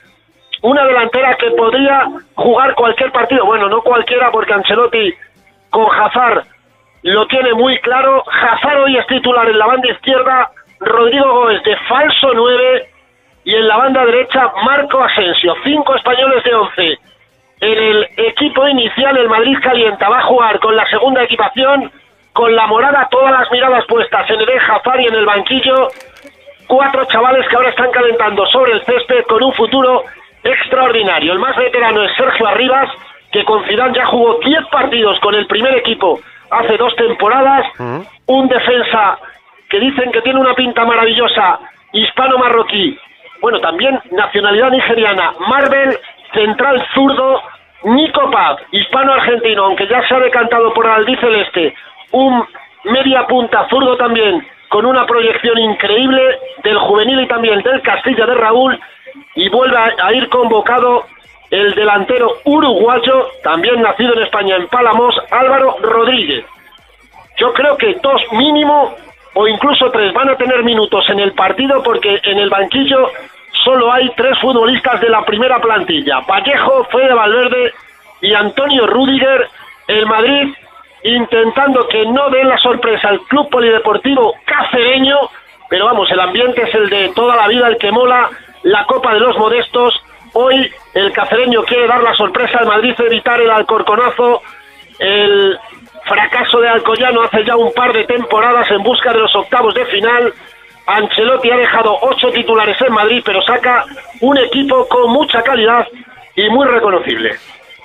una 0.61 0.85
delantera 0.85 1.35
que 1.35 1.51
podría 1.51 2.07
jugar 2.35 2.75
cualquier 2.75 3.11
partido. 3.11 3.45
Bueno, 3.45 3.69
no 3.69 3.81
cualquiera 3.81 4.31
porque 4.31 4.53
Ancelotti 4.53 5.13
con 5.69 5.87
Hazard 5.93 6.45
lo 7.03 7.27
tiene 7.27 7.53
muy 7.53 7.77
claro. 7.79 8.23
Hazard 8.27 8.81
hoy 8.81 8.97
es 8.97 9.07
titular 9.07 9.47
en 9.49 9.57
la 9.57 9.67
banda 9.67 9.89
izquierda, 9.89 10.51
Rodrigo 10.79 11.31
Gómez 11.31 11.63
de 11.63 11.75
falso 11.87 12.31
9 12.33 12.89
y 13.45 13.55
en 13.55 13.67
la 13.67 13.77
banda 13.77 14.05
derecha 14.05 14.51
Marco 14.63 15.03
Asensio. 15.03 15.55
Cinco 15.63 15.95
españoles 15.95 16.43
de 16.43 16.53
11. 16.53 16.99
En 17.59 17.77
el 17.77 18.07
equipo 18.17 18.67
inicial 18.67 19.17
el 19.17 19.29
Madrid 19.29 19.57
calienta, 19.63 20.09
va 20.09 20.19
a 20.19 20.23
jugar 20.23 20.59
con 20.59 20.75
la 20.75 20.87
segunda 20.89 21.23
equipación, 21.23 21.91
con 22.33 22.55
la 22.55 22.67
morada, 22.67 23.07
todas 23.09 23.31
las 23.31 23.51
miradas 23.51 23.83
puestas 23.87 24.29
en 24.29 24.41
el 24.41 24.49
Hazard 24.59 24.99
y 24.99 25.07
en 25.07 25.15
el 25.15 25.25
banquillo. 25.25 25.87
Cuatro 26.67 27.05
chavales 27.05 27.47
que 27.47 27.55
ahora 27.55 27.69
están 27.69 27.89
calentando 27.91 28.45
sobre 28.47 28.73
el 28.73 28.83
césped 28.83 29.23
con 29.27 29.41
un 29.41 29.53
futuro 29.53 30.03
extraordinario. 30.47 31.33
El 31.33 31.39
más 31.39 31.55
veterano 31.55 32.03
es 32.03 32.11
Sergio 32.15 32.47
Arribas, 32.47 32.89
que 33.31 33.43
con 33.43 33.63
Zidane 33.65 33.95
ya 33.95 34.05
jugó 34.05 34.39
10 34.43 34.65
partidos 34.71 35.19
con 35.19 35.35
el 35.35 35.45
primer 35.47 35.75
equipo 35.75 36.19
hace 36.49 36.77
dos 36.77 36.95
temporadas. 36.95 37.65
Un 38.27 38.47
defensa 38.47 39.19
que 39.69 39.79
dicen 39.79 40.11
que 40.11 40.21
tiene 40.21 40.39
una 40.39 40.53
pinta 40.53 40.85
maravillosa, 40.85 41.59
hispano-marroquí. 41.91 42.97
Bueno, 43.41 43.59
también 43.59 43.99
nacionalidad 44.11 44.71
nigeriana. 44.71 45.33
Marvel, 45.47 45.97
central 46.33 46.85
zurdo. 46.93 47.41
Nico 47.83 48.31
Paz, 48.31 48.57
hispano-argentino, 48.71 49.65
aunque 49.65 49.87
ya 49.87 50.05
se 50.07 50.15
ha 50.15 50.19
decantado 50.19 50.73
por 50.73 50.87
albiceleste. 50.87 51.75
Un 52.11 52.43
media 52.85 53.25
punta 53.27 53.67
zurdo 53.69 53.95
también, 53.97 54.45
con 54.69 54.85
una 54.85 55.05
proyección 55.05 55.57
increíble 55.59 56.39
del 56.63 56.77
juvenil 56.79 57.21
y 57.21 57.27
también 57.27 57.61
del 57.61 57.81
Castilla 57.83 58.25
de 58.25 58.33
Raúl 58.33 58.79
y 59.35 59.49
vuelve 59.49 59.77
a 59.77 60.13
ir 60.13 60.29
convocado 60.29 61.05
el 61.49 61.73
delantero 61.75 62.39
uruguayo, 62.43 63.29
también 63.43 63.81
nacido 63.81 64.13
en 64.13 64.23
España, 64.23 64.55
en 64.55 64.67
Palamos, 64.67 65.15
Álvaro 65.31 65.77
Rodríguez. 65.81 66.45
Yo 67.37 67.53
creo 67.53 67.77
que 67.77 67.95
dos 68.01 68.21
mínimo 68.33 68.95
o 69.33 69.47
incluso 69.47 69.89
tres 69.91 70.13
van 70.13 70.29
a 70.29 70.35
tener 70.35 70.63
minutos 70.63 71.07
en 71.09 71.19
el 71.19 71.33
partido 71.33 71.83
porque 71.83 72.19
en 72.23 72.39
el 72.39 72.49
banquillo 72.49 73.11
solo 73.63 73.91
hay 73.91 74.09
tres 74.15 74.37
futbolistas 74.39 74.99
de 74.99 75.09
la 75.09 75.23
primera 75.23 75.59
plantilla. 75.61 76.19
Vallejo, 76.21 76.85
Fede 76.85 77.13
Valverde 77.13 77.73
y 78.21 78.33
Antonio 78.33 78.87
Rudiger. 78.87 79.47
El 79.87 80.05
Madrid 80.05 80.53
intentando 81.03 81.87
que 81.87 82.05
no 82.07 82.29
den 82.29 82.49
la 82.49 82.57
sorpresa 82.57 83.09
al 83.09 83.21
Club 83.21 83.49
Polideportivo 83.49 84.33
Cacereño, 84.43 85.17
pero 85.69 85.85
vamos, 85.85 86.11
el 86.11 86.19
ambiente 86.19 86.63
es 86.63 86.73
el 86.73 86.89
de 86.89 87.09
toda 87.15 87.35
la 87.35 87.47
vida, 87.47 87.67
el 87.67 87.77
que 87.77 87.91
mola 87.91 88.29
la 88.63 88.85
Copa 88.85 89.13
de 89.13 89.19
los 89.19 89.37
Modestos. 89.37 89.93
Hoy 90.33 90.69
el 90.93 91.11
cacereño 91.11 91.63
quiere 91.63 91.87
dar 91.87 92.03
la 92.03 92.13
sorpresa 92.15 92.59
al 92.59 92.67
Madrid, 92.67 92.93
evitar 92.99 93.41
el 93.41 93.49
alcorconazo, 93.49 94.41
el 94.99 95.57
fracaso 96.05 96.59
de 96.59 96.69
Alcoyano 96.69 97.23
hace 97.23 97.43
ya 97.45 97.55
un 97.55 97.73
par 97.73 97.93
de 97.93 98.05
temporadas 98.05 98.69
en 98.71 98.83
busca 98.83 99.11
de 99.13 99.19
los 99.19 99.35
octavos 99.35 99.73
de 99.73 99.85
final. 99.85 100.33
Ancelotti 100.85 101.51
ha 101.51 101.57
dejado 101.57 101.97
ocho 102.01 102.29
titulares 102.31 102.77
en 102.81 102.93
Madrid, 102.93 103.21
pero 103.25 103.41
saca 103.41 103.85
un 104.21 104.37
equipo 104.37 104.87
con 104.87 105.11
mucha 105.11 105.43
calidad 105.43 105.85
y 106.35 106.49
muy 106.49 106.65
reconocible. 106.65 107.35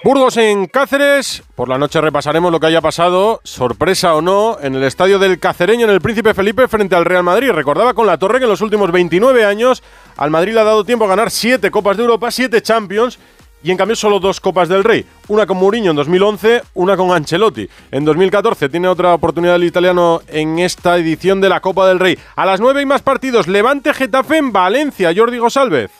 Burgos 0.04 0.36
en 0.36 0.66
Cáceres. 0.66 1.44
Por 1.54 1.68
la 1.68 1.78
noche 1.78 2.00
repasaremos 2.00 2.50
lo 2.50 2.58
que 2.58 2.66
haya 2.66 2.80
pasado, 2.80 3.40
sorpresa 3.44 4.16
o 4.16 4.20
no, 4.20 4.56
en 4.60 4.74
el 4.74 4.82
estadio 4.82 5.20
del 5.20 5.38
Cacereño 5.38 5.84
en 5.84 5.92
el 5.92 6.00
Príncipe 6.00 6.34
Felipe 6.34 6.66
frente 6.66 6.96
al 6.96 7.04
Real 7.04 7.22
Madrid. 7.22 7.52
Recordaba 7.52 7.94
con 7.94 8.06
la 8.08 8.18
Torre 8.18 8.38
que 8.38 8.44
en 8.44 8.50
los 8.50 8.60
últimos 8.62 8.90
29 8.90 9.44
años 9.44 9.82
al 10.16 10.30
Madrid 10.30 10.54
le 10.54 10.60
ha 10.60 10.64
dado 10.64 10.84
tiempo 10.84 11.04
a 11.04 11.08
ganar 11.08 11.30
7 11.30 11.70
Copas 11.70 11.96
de 11.96 12.02
Europa, 12.02 12.30
7 12.30 12.60
Champions 12.62 13.18
y 13.62 13.70
en 13.70 13.76
cambio 13.76 13.96
solo 13.96 14.18
dos 14.18 14.40
Copas 14.40 14.68
del 14.68 14.84
Rey. 14.84 15.04
Una 15.28 15.46
con 15.46 15.56
Mourinho 15.56 15.90
en 15.90 15.96
2011, 15.96 16.62
una 16.74 16.96
con 16.96 17.12
Ancelotti. 17.12 17.68
En 17.90 18.04
2014 18.04 18.68
tiene 18.68 18.88
otra 18.88 19.14
oportunidad 19.14 19.56
el 19.56 19.64
italiano 19.64 20.20
en 20.28 20.58
esta 20.58 20.96
edición 20.96 21.40
de 21.40 21.48
la 21.48 21.60
Copa 21.60 21.86
del 21.86 22.00
Rey. 22.00 22.18
A 22.36 22.44
las 22.44 22.60
9 22.60 22.82
y 22.82 22.86
más 22.86 23.02
partidos, 23.02 23.46
Levante 23.46 23.94
Getafe 23.94 24.36
en 24.36 24.52
Valencia. 24.52 25.12
Jordi 25.14 25.38
Gosalvez. 25.38 25.90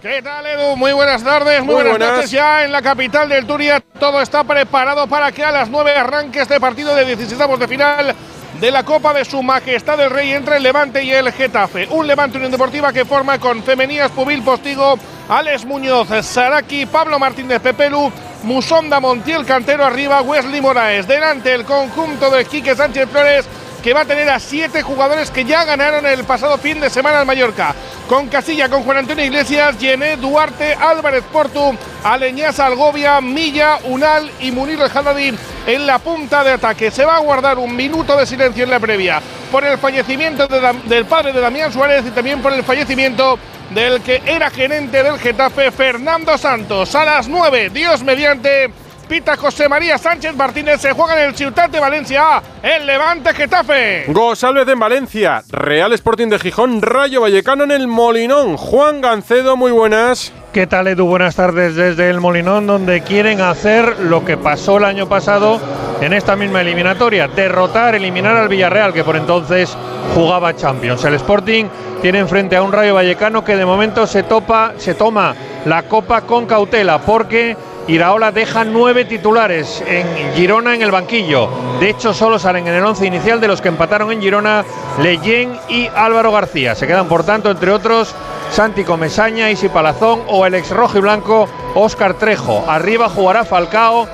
¿Qué 0.00 0.20
tal, 0.20 0.46
Edu? 0.46 0.76
Muy 0.76 0.92
buenas 0.92 1.24
tardes, 1.24 1.64
muy, 1.64 1.76
buenas, 1.76 1.98
noches 1.98 2.30
ya 2.30 2.62
en 2.62 2.72
la 2.72 2.82
capital 2.82 3.26
del 3.26 3.46
Turia. 3.46 3.80
Todo 3.98 4.20
está 4.20 4.44
preparado 4.44 5.06
para 5.06 5.32
que 5.32 5.42
a 5.42 5.50
las 5.50 5.70
9 5.70 5.92
arranque 5.92 6.42
este 6.42 6.60
partido 6.60 6.94
de 6.94 7.06
16 7.06 7.38
de 7.58 7.68
final 7.68 8.14
de 8.60 8.70
la 8.70 8.84
Copa 8.84 9.12
de 9.12 9.24
Su 9.24 9.42
Majestad 9.42 10.00
el 10.00 10.10
Rey 10.10 10.32
entre 10.32 10.56
el 10.56 10.62
Levante 10.62 11.02
y 11.02 11.10
el 11.10 11.32
Getafe. 11.32 11.88
Un 11.90 12.06
Levante 12.06 12.36
Unión 12.36 12.52
Deportiva 12.52 12.92
que 12.92 13.04
forma 13.04 13.38
con 13.38 13.62
Femenías, 13.62 14.10
Pubil, 14.10 14.42
Postigo, 14.42 14.98
Alex 15.28 15.64
Muñoz, 15.64 16.08
Saraki, 16.24 16.86
Pablo 16.86 17.18
Martínez 17.18 17.60
Pepelu, 17.60 18.12
Musonda 18.44 19.00
Montiel, 19.00 19.44
Cantero 19.44 19.84
arriba, 19.84 20.22
Wesley 20.22 20.60
Moraes. 20.60 21.06
Delante 21.08 21.54
el 21.54 21.64
conjunto 21.64 22.30
de 22.30 22.44
Quique 22.44 22.76
Sánchez 22.76 23.08
Flores 23.10 23.46
que 23.84 23.92
va 23.92 24.00
a 24.00 24.04
tener 24.06 24.30
a 24.30 24.40
siete 24.40 24.80
jugadores 24.80 25.30
que 25.30 25.44
ya 25.44 25.62
ganaron 25.62 26.06
el 26.06 26.24
pasado 26.24 26.56
fin 26.56 26.80
de 26.80 26.88
semana 26.88 27.20
al 27.20 27.26
Mallorca. 27.26 27.74
Con 28.08 28.28
Casilla, 28.28 28.70
con 28.70 28.82
Juan 28.82 28.96
Antonio 28.96 29.26
Iglesias, 29.26 29.78
Yené, 29.78 30.16
Duarte, 30.16 30.72
Álvarez 30.72 31.22
Portu, 31.30 31.76
Aleñaz 32.02 32.60
Algovia, 32.60 33.20
Milla, 33.20 33.78
Unal 33.84 34.30
y 34.40 34.52
Munir 34.52 34.78
El 34.80 35.38
en 35.66 35.86
la 35.86 35.98
punta 35.98 36.42
de 36.42 36.52
ataque. 36.52 36.90
Se 36.90 37.04
va 37.04 37.16
a 37.16 37.20
guardar 37.20 37.58
un 37.58 37.76
minuto 37.76 38.16
de 38.16 38.24
silencio 38.24 38.64
en 38.64 38.70
la 38.70 38.80
previa 38.80 39.20
por 39.52 39.66
el 39.66 39.76
fallecimiento 39.76 40.48
del 40.48 41.04
padre 41.04 41.34
de 41.34 41.42
Damián 41.42 41.70
Suárez 41.70 42.06
y 42.06 42.10
también 42.10 42.40
por 42.40 42.54
el 42.54 42.64
fallecimiento 42.64 43.38
del 43.74 44.00
que 44.00 44.22
era 44.24 44.48
gerente 44.48 45.02
del 45.02 45.18
Getafe, 45.18 45.70
Fernando 45.70 46.38
Santos. 46.38 46.94
A 46.94 47.04
las 47.04 47.28
nueve, 47.28 47.68
Dios 47.68 48.02
mediante 48.02 48.70
Pita 49.08 49.36
José 49.36 49.68
María 49.68 49.98
Sánchez 49.98 50.34
Martínez. 50.34 50.80
Se 50.80 50.92
juega 50.92 51.20
en 51.20 51.28
el 51.28 51.34
Ciutat 51.36 51.70
de 51.70 51.80
Valencia. 51.80 52.42
El 52.62 52.86
Levante 52.86 53.34
Getafe. 53.34 54.04
González 54.08 54.66
en 54.68 54.78
Valencia. 54.78 55.42
Real 55.50 55.92
Sporting 55.92 56.28
de 56.28 56.38
Gijón. 56.38 56.80
Rayo 56.80 57.20
Vallecano 57.20 57.64
en 57.64 57.70
el 57.70 57.86
Molinón. 57.86 58.56
Juan 58.56 59.00
Gancedo, 59.00 59.56
muy 59.56 59.72
buenas. 59.72 60.32
¿Qué 60.52 60.66
tal, 60.66 60.86
Edu? 60.86 61.06
Buenas 61.06 61.36
tardes 61.36 61.74
desde 61.74 62.08
el 62.08 62.20
Molinón, 62.20 62.66
donde 62.66 63.02
quieren 63.02 63.40
hacer 63.40 63.98
lo 64.00 64.24
que 64.24 64.36
pasó 64.36 64.78
el 64.78 64.84
año 64.84 65.08
pasado 65.08 65.60
en 66.00 66.12
esta 66.12 66.36
misma 66.36 66.60
eliminatoria: 66.60 67.26
derrotar, 67.28 67.96
eliminar 67.96 68.36
al 68.36 68.48
Villarreal, 68.48 68.92
que 68.92 69.02
por 69.02 69.16
entonces 69.16 69.76
jugaba 70.14 70.54
Champions. 70.54 71.04
El 71.04 71.14
Sporting 71.14 71.64
tiene 72.00 72.20
enfrente 72.20 72.54
a 72.54 72.62
un 72.62 72.72
Rayo 72.72 72.94
Vallecano 72.94 73.44
que 73.44 73.56
de 73.56 73.66
momento 73.66 74.06
se, 74.06 74.22
topa, 74.22 74.74
se 74.76 74.94
toma 74.94 75.34
la 75.64 75.82
copa 75.84 76.20
con 76.20 76.46
cautela, 76.46 77.00
porque 77.00 77.56
Iraola 77.86 78.32
deja 78.32 78.64
nueve 78.64 79.04
titulares 79.04 79.82
en 79.86 80.06
Girona 80.34 80.74
en 80.74 80.82
el 80.82 80.90
banquillo. 80.90 81.48
De 81.80 81.90
hecho, 81.90 82.14
solo 82.14 82.38
salen 82.38 82.66
en 82.66 82.74
el 82.74 82.84
once 82.84 83.06
inicial 83.06 83.40
de 83.40 83.48
los 83.48 83.60
que 83.60 83.68
empataron 83.68 84.10
en 84.10 84.22
Girona 84.22 84.64
Leyen 85.02 85.58
y 85.68 85.88
Álvaro 85.94 86.32
García. 86.32 86.74
Se 86.74 86.86
quedan, 86.86 87.08
por 87.08 87.24
tanto, 87.24 87.50
entre 87.50 87.70
otros, 87.70 88.14
Santi 88.50 88.84
Comesaña, 88.84 89.50
Isi 89.50 89.68
Palazón 89.68 90.22
o 90.28 90.46
el 90.46 90.54
ex 90.54 90.70
rojo 90.70 90.96
y 90.98 91.02
blanco 91.02 91.48
Óscar 91.74 92.14
Trejo. 92.14 92.64
Arriba 92.66 93.08
jugará 93.08 93.44
Falcao 93.44 94.08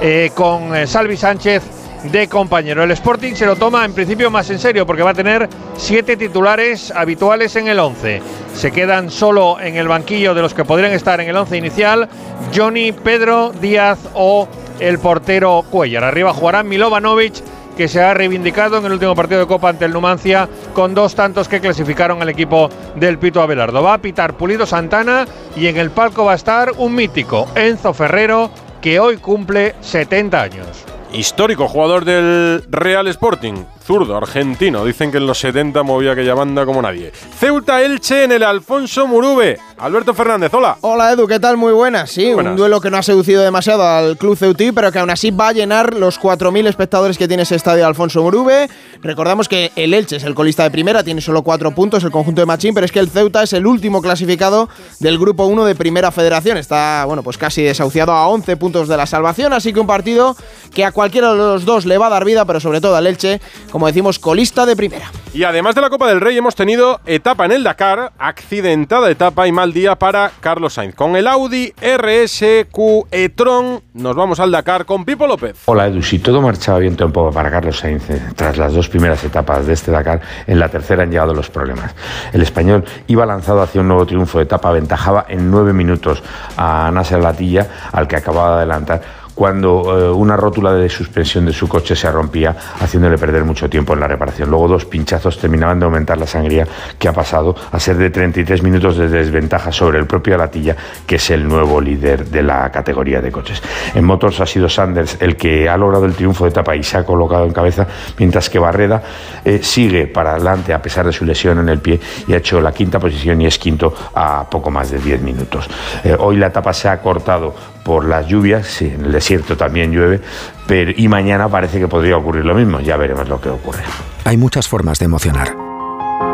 eh, 0.00 0.32
con 0.34 0.74
eh, 0.74 0.86
Salvi 0.86 1.16
Sánchez 1.16 1.81
de 2.04 2.28
compañero. 2.28 2.82
El 2.82 2.90
Sporting 2.90 3.34
se 3.34 3.46
lo 3.46 3.56
toma 3.56 3.84
en 3.84 3.94
principio 3.94 4.30
más 4.30 4.50
en 4.50 4.58
serio 4.58 4.86
porque 4.86 5.02
va 5.02 5.10
a 5.10 5.14
tener 5.14 5.48
siete 5.76 6.16
titulares 6.16 6.90
habituales 6.90 7.54
en 7.56 7.68
el 7.68 7.78
11. 7.78 8.22
Se 8.54 8.72
quedan 8.72 9.10
solo 9.10 9.60
en 9.60 9.76
el 9.76 9.88
banquillo 9.88 10.34
de 10.34 10.42
los 10.42 10.54
que 10.54 10.64
podrían 10.64 10.92
estar 10.92 11.20
en 11.20 11.28
el 11.28 11.36
11 11.36 11.56
inicial 11.56 12.08
Johnny, 12.54 12.92
Pedro, 12.92 13.52
Díaz 13.60 13.98
o 14.14 14.48
el 14.80 14.98
portero 14.98 15.64
Cuellar. 15.70 16.04
Arriba 16.04 16.32
jugará 16.32 16.62
Milovanovic 16.62 17.34
que 17.76 17.88
se 17.88 18.02
ha 18.02 18.12
reivindicado 18.14 18.78
en 18.78 18.84
el 18.84 18.92
último 18.92 19.14
partido 19.14 19.40
de 19.40 19.46
Copa 19.46 19.70
ante 19.70 19.84
el 19.84 19.92
Numancia 19.92 20.48
con 20.74 20.94
dos 20.94 21.14
tantos 21.14 21.48
que 21.48 21.60
clasificaron 21.60 22.20
al 22.20 22.28
equipo 22.28 22.68
del 22.96 23.18
Pito 23.18 23.40
Abelardo. 23.40 23.82
Va 23.82 23.94
a 23.94 23.98
pitar 23.98 24.36
Pulido 24.36 24.66
Santana 24.66 25.26
y 25.56 25.66
en 25.68 25.78
el 25.78 25.90
palco 25.90 26.24
va 26.24 26.32
a 26.32 26.36
estar 26.36 26.72
un 26.76 26.94
mítico, 26.94 27.48
Enzo 27.54 27.94
Ferrero, 27.94 28.50
que 28.80 29.00
hoy 29.00 29.16
cumple 29.16 29.74
70 29.80 30.42
años. 30.42 30.84
Histórico 31.12 31.68
jugador 31.68 32.04
del 32.06 32.64
Real 32.70 33.06
Sporting, 33.08 33.64
zurdo 33.92 34.16
argentino. 34.16 34.86
Dicen 34.86 35.10
que 35.10 35.18
en 35.18 35.26
los 35.26 35.38
70 35.38 35.82
movía 35.82 36.12
aquella 36.12 36.32
banda 36.32 36.64
como 36.64 36.80
nadie. 36.80 37.12
Ceuta 37.38 37.82
Elche 37.82 38.24
en 38.24 38.32
el 38.32 38.42
Alfonso 38.42 39.06
Murube. 39.06 39.58
Alberto 39.76 40.14
Fernández, 40.14 40.54
hola. 40.54 40.78
Hola 40.80 41.12
Edu, 41.12 41.26
¿qué 41.26 41.38
tal? 41.38 41.58
Muy 41.58 41.74
buenas. 41.74 42.10
Sí, 42.10 42.32
un 42.32 42.56
duelo 42.56 42.80
que 42.80 42.88
no 42.88 42.96
ha 42.96 43.02
seducido 43.02 43.42
demasiado 43.42 43.86
al 43.86 44.16
club 44.16 44.38
ceutí, 44.38 44.72
pero 44.72 44.90
que 44.92 44.98
aún 44.98 45.10
así 45.10 45.30
va 45.30 45.48
a 45.48 45.52
llenar 45.52 45.92
los 45.92 46.18
4.000 46.18 46.68
espectadores 46.68 47.18
que 47.18 47.28
tiene 47.28 47.42
ese 47.42 47.56
estadio 47.56 47.86
Alfonso 47.86 48.22
Murube. 48.22 48.70
Recordamos 49.02 49.46
que 49.46 49.72
el 49.76 49.92
Elche 49.92 50.16
es 50.16 50.24
el 50.24 50.34
colista 50.34 50.62
de 50.62 50.70
primera, 50.70 51.04
tiene 51.04 51.20
solo 51.20 51.42
4 51.42 51.72
puntos, 51.72 52.02
el 52.02 52.10
conjunto 52.10 52.40
de 52.40 52.46
Machín, 52.46 52.72
pero 52.72 52.86
es 52.86 52.92
que 52.92 53.00
el 53.00 53.10
Ceuta 53.10 53.42
es 53.42 53.52
el 53.52 53.66
último 53.66 54.00
clasificado 54.00 54.70
del 55.00 55.18
grupo 55.18 55.44
1 55.44 55.66
de 55.66 55.74
Primera 55.74 56.10
Federación. 56.12 56.56
Está, 56.56 57.04
bueno, 57.04 57.22
pues 57.22 57.36
casi 57.36 57.62
desahuciado 57.62 58.12
a 58.12 58.28
11 58.28 58.56
puntos 58.56 58.88
de 58.88 58.96
la 58.96 59.04
salvación, 59.04 59.52
así 59.52 59.74
que 59.74 59.80
un 59.80 59.86
partido 59.86 60.34
que 60.72 60.86
a 60.86 60.92
cualquiera 60.92 61.32
de 61.32 61.36
los 61.36 61.66
dos 61.66 61.84
le 61.84 61.98
va 61.98 62.06
a 62.06 62.10
dar 62.10 62.24
vida, 62.24 62.46
pero 62.46 62.58
sobre 62.58 62.80
todo 62.80 62.96
al 62.96 63.06
Elche, 63.06 63.40
como 63.70 63.81
decimos, 63.86 64.18
colista 64.18 64.66
de 64.66 64.76
primera. 64.76 65.10
Y 65.34 65.44
además 65.44 65.74
de 65.74 65.80
la 65.80 65.88
Copa 65.88 66.08
del 66.08 66.20
Rey 66.20 66.36
hemos 66.36 66.54
tenido 66.54 67.00
etapa 67.06 67.46
en 67.46 67.52
el 67.52 67.64
Dakar, 67.64 68.12
accidentada 68.18 69.10
etapa 69.10 69.46
y 69.46 69.52
mal 69.52 69.72
día 69.72 69.96
para 69.96 70.30
Carlos 70.40 70.74
Sainz. 70.74 70.94
Con 70.94 71.16
el 71.16 71.26
Audi 71.26 71.72
RSQ 71.80 73.06
e-tron 73.10 73.82
nos 73.94 74.14
vamos 74.14 74.40
al 74.40 74.50
Dakar 74.50 74.84
con 74.84 75.04
Pipo 75.04 75.26
López. 75.26 75.56
Hola 75.64 75.86
Edu, 75.86 76.02
si 76.02 76.18
todo 76.18 76.42
marchaba 76.42 76.78
bien 76.80 76.96
un 77.02 77.12
poco 77.12 77.30
para 77.30 77.50
Carlos 77.50 77.78
Sainz 77.78 78.10
eh, 78.10 78.20
tras 78.36 78.58
las 78.58 78.74
dos 78.74 78.88
primeras 78.88 79.24
etapas 79.24 79.66
de 79.66 79.72
este 79.72 79.90
Dakar, 79.90 80.20
en 80.46 80.58
la 80.58 80.68
tercera 80.68 81.02
han 81.02 81.10
llegado 81.10 81.32
los 81.32 81.48
problemas. 81.48 81.94
El 82.32 82.42
español 82.42 82.84
iba 83.06 83.24
lanzado 83.24 83.62
hacia 83.62 83.80
un 83.80 83.88
nuevo 83.88 84.04
triunfo 84.04 84.38
de 84.38 84.44
etapa, 84.44 84.68
aventajaba 84.68 85.24
en 85.28 85.50
nueve 85.50 85.72
minutos 85.72 86.22
a 86.56 86.90
Nasser 86.92 87.20
Latilla, 87.20 87.66
al 87.92 88.06
que 88.06 88.16
acababa 88.16 88.56
de 88.56 88.56
adelantar 88.62 89.21
cuando 89.34 89.98
eh, 89.98 90.10
una 90.10 90.36
rótula 90.36 90.72
de 90.72 90.88
suspensión 90.88 91.46
de 91.46 91.52
su 91.52 91.68
coche 91.68 91.96
se 91.96 92.10
rompía, 92.10 92.56
haciéndole 92.80 93.18
perder 93.18 93.44
mucho 93.44 93.68
tiempo 93.68 93.94
en 93.94 94.00
la 94.00 94.08
reparación. 94.08 94.50
Luego 94.50 94.68
dos 94.68 94.84
pinchazos 94.84 95.38
terminaban 95.38 95.78
de 95.78 95.86
aumentar 95.86 96.18
la 96.18 96.26
sangría 96.26 96.66
que 96.98 97.08
ha 97.08 97.12
pasado 97.12 97.54
a 97.70 97.80
ser 97.80 97.96
de 97.96 98.10
33 98.10 98.62
minutos 98.62 98.96
de 98.96 99.08
desventaja 99.08 99.72
sobre 99.72 99.98
el 99.98 100.06
propio 100.06 100.34
Alatilla, 100.34 100.76
que 101.06 101.16
es 101.16 101.30
el 101.30 101.46
nuevo 101.46 101.80
líder 101.80 102.26
de 102.26 102.42
la 102.42 102.70
categoría 102.70 103.20
de 103.20 103.32
coches. 103.32 103.62
En 103.94 104.04
Motors 104.04 104.40
ha 104.40 104.46
sido 104.46 104.68
Sanders 104.68 105.16
el 105.20 105.36
que 105.36 105.68
ha 105.68 105.76
logrado 105.76 106.04
el 106.04 106.14
triunfo 106.14 106.44
de 106.44 106.50
etapa 106.50 106.76
y 106.76 106.82
se 106.82 106.98
ha 106.98 107.04
colocado 107.04 107.44
en 107.44 107.52
cabeza, 107.52 107.86
mientras 108.18 108.50
que 108.50 108.58
Barreda 108.58 109.02
eh, 109.44 109.60
sigue 109.62 110.06
para 110.06 110.32
adelante 110.32 110.74
a 110.74 110.82
pesar 110.82 111.06
de 111.06 111.12
su 111.12 111.24
lesión 111.24 111.58
en 111.58 111.68
el 111.68 111.78
pie 111.78 112.00
y 112.26 112.34
ha 112.34 112.38
hecho 112.38 112.60
la 112.60 112.72
quinta 112.72 112.98
posición 112.98 113.40
y 113.40 113.46
es 113.46 113.58
quinto 113.58 113.94
a 114.14 114.48
poco 114.48 114.70
más 114.70 114.90
de 114.90 114.98
10 114.98 115.22
minutos. 115.22 115.68
Eh, 116.04 116.16
hoy 116.18 116.36
la 116.36 116.48
etapa 116.48 116.72
se 116.72 116.88
ha 116.88 117.00
cortado 117.00 117.54
por 117.82 118.04
las 118.04 118.26
lluvias, 118.26 118.66
sí, 118.66 118.86
en 118.86 119.04
el 119.04 119.12
desierto 119.12 119.56
también 119.56 119.92
llueve, 119.92 120.20
pero 120.66 120.92
y 120.94 121.08
mañana 121.08 121.48
parece 121.48 121.78
que 121.78 121.88
podría 121.88 122.16
ocurrir 122.16 122.44
lo 122.44 122.54
mismo, 122.54 122.80
ya 122.80 122.96
veremos 122.96 123.28
lo 123.28 123.40
que 123.40 123.48
ocurre. 123.48 123.82
Hay 124.24 124.36
muchas 124.36 124.68
formas 124.68 124.98
de 124.98 125.06
emocionar. 125.06 125.56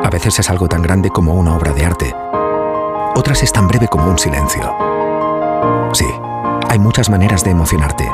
A 0.04 0.10
veces 0.10 0.38
es 0.38 0.50
algo 0.50 0.68
tan 0.68 0.82
grande 0.82 1.10
como 1.10 1.34
una 1.34 1.56
obra 1.56 1.72
de 1.72 1.84
arte. 1.84 2.14
Otras 3.14 3.42
es 3.42 3.52
tan 3.52 3.66
breve 3.66 3.88
como 3.88 4.08
un 4.10 4.18
silencio. 4.18 4.62
Sí, 5.92 6.06
hay 6.68 6.78
muchas 6.78 7.08
maneras 7.10 7.42
de 7.44 7.50
emocionarte 7.50 8.08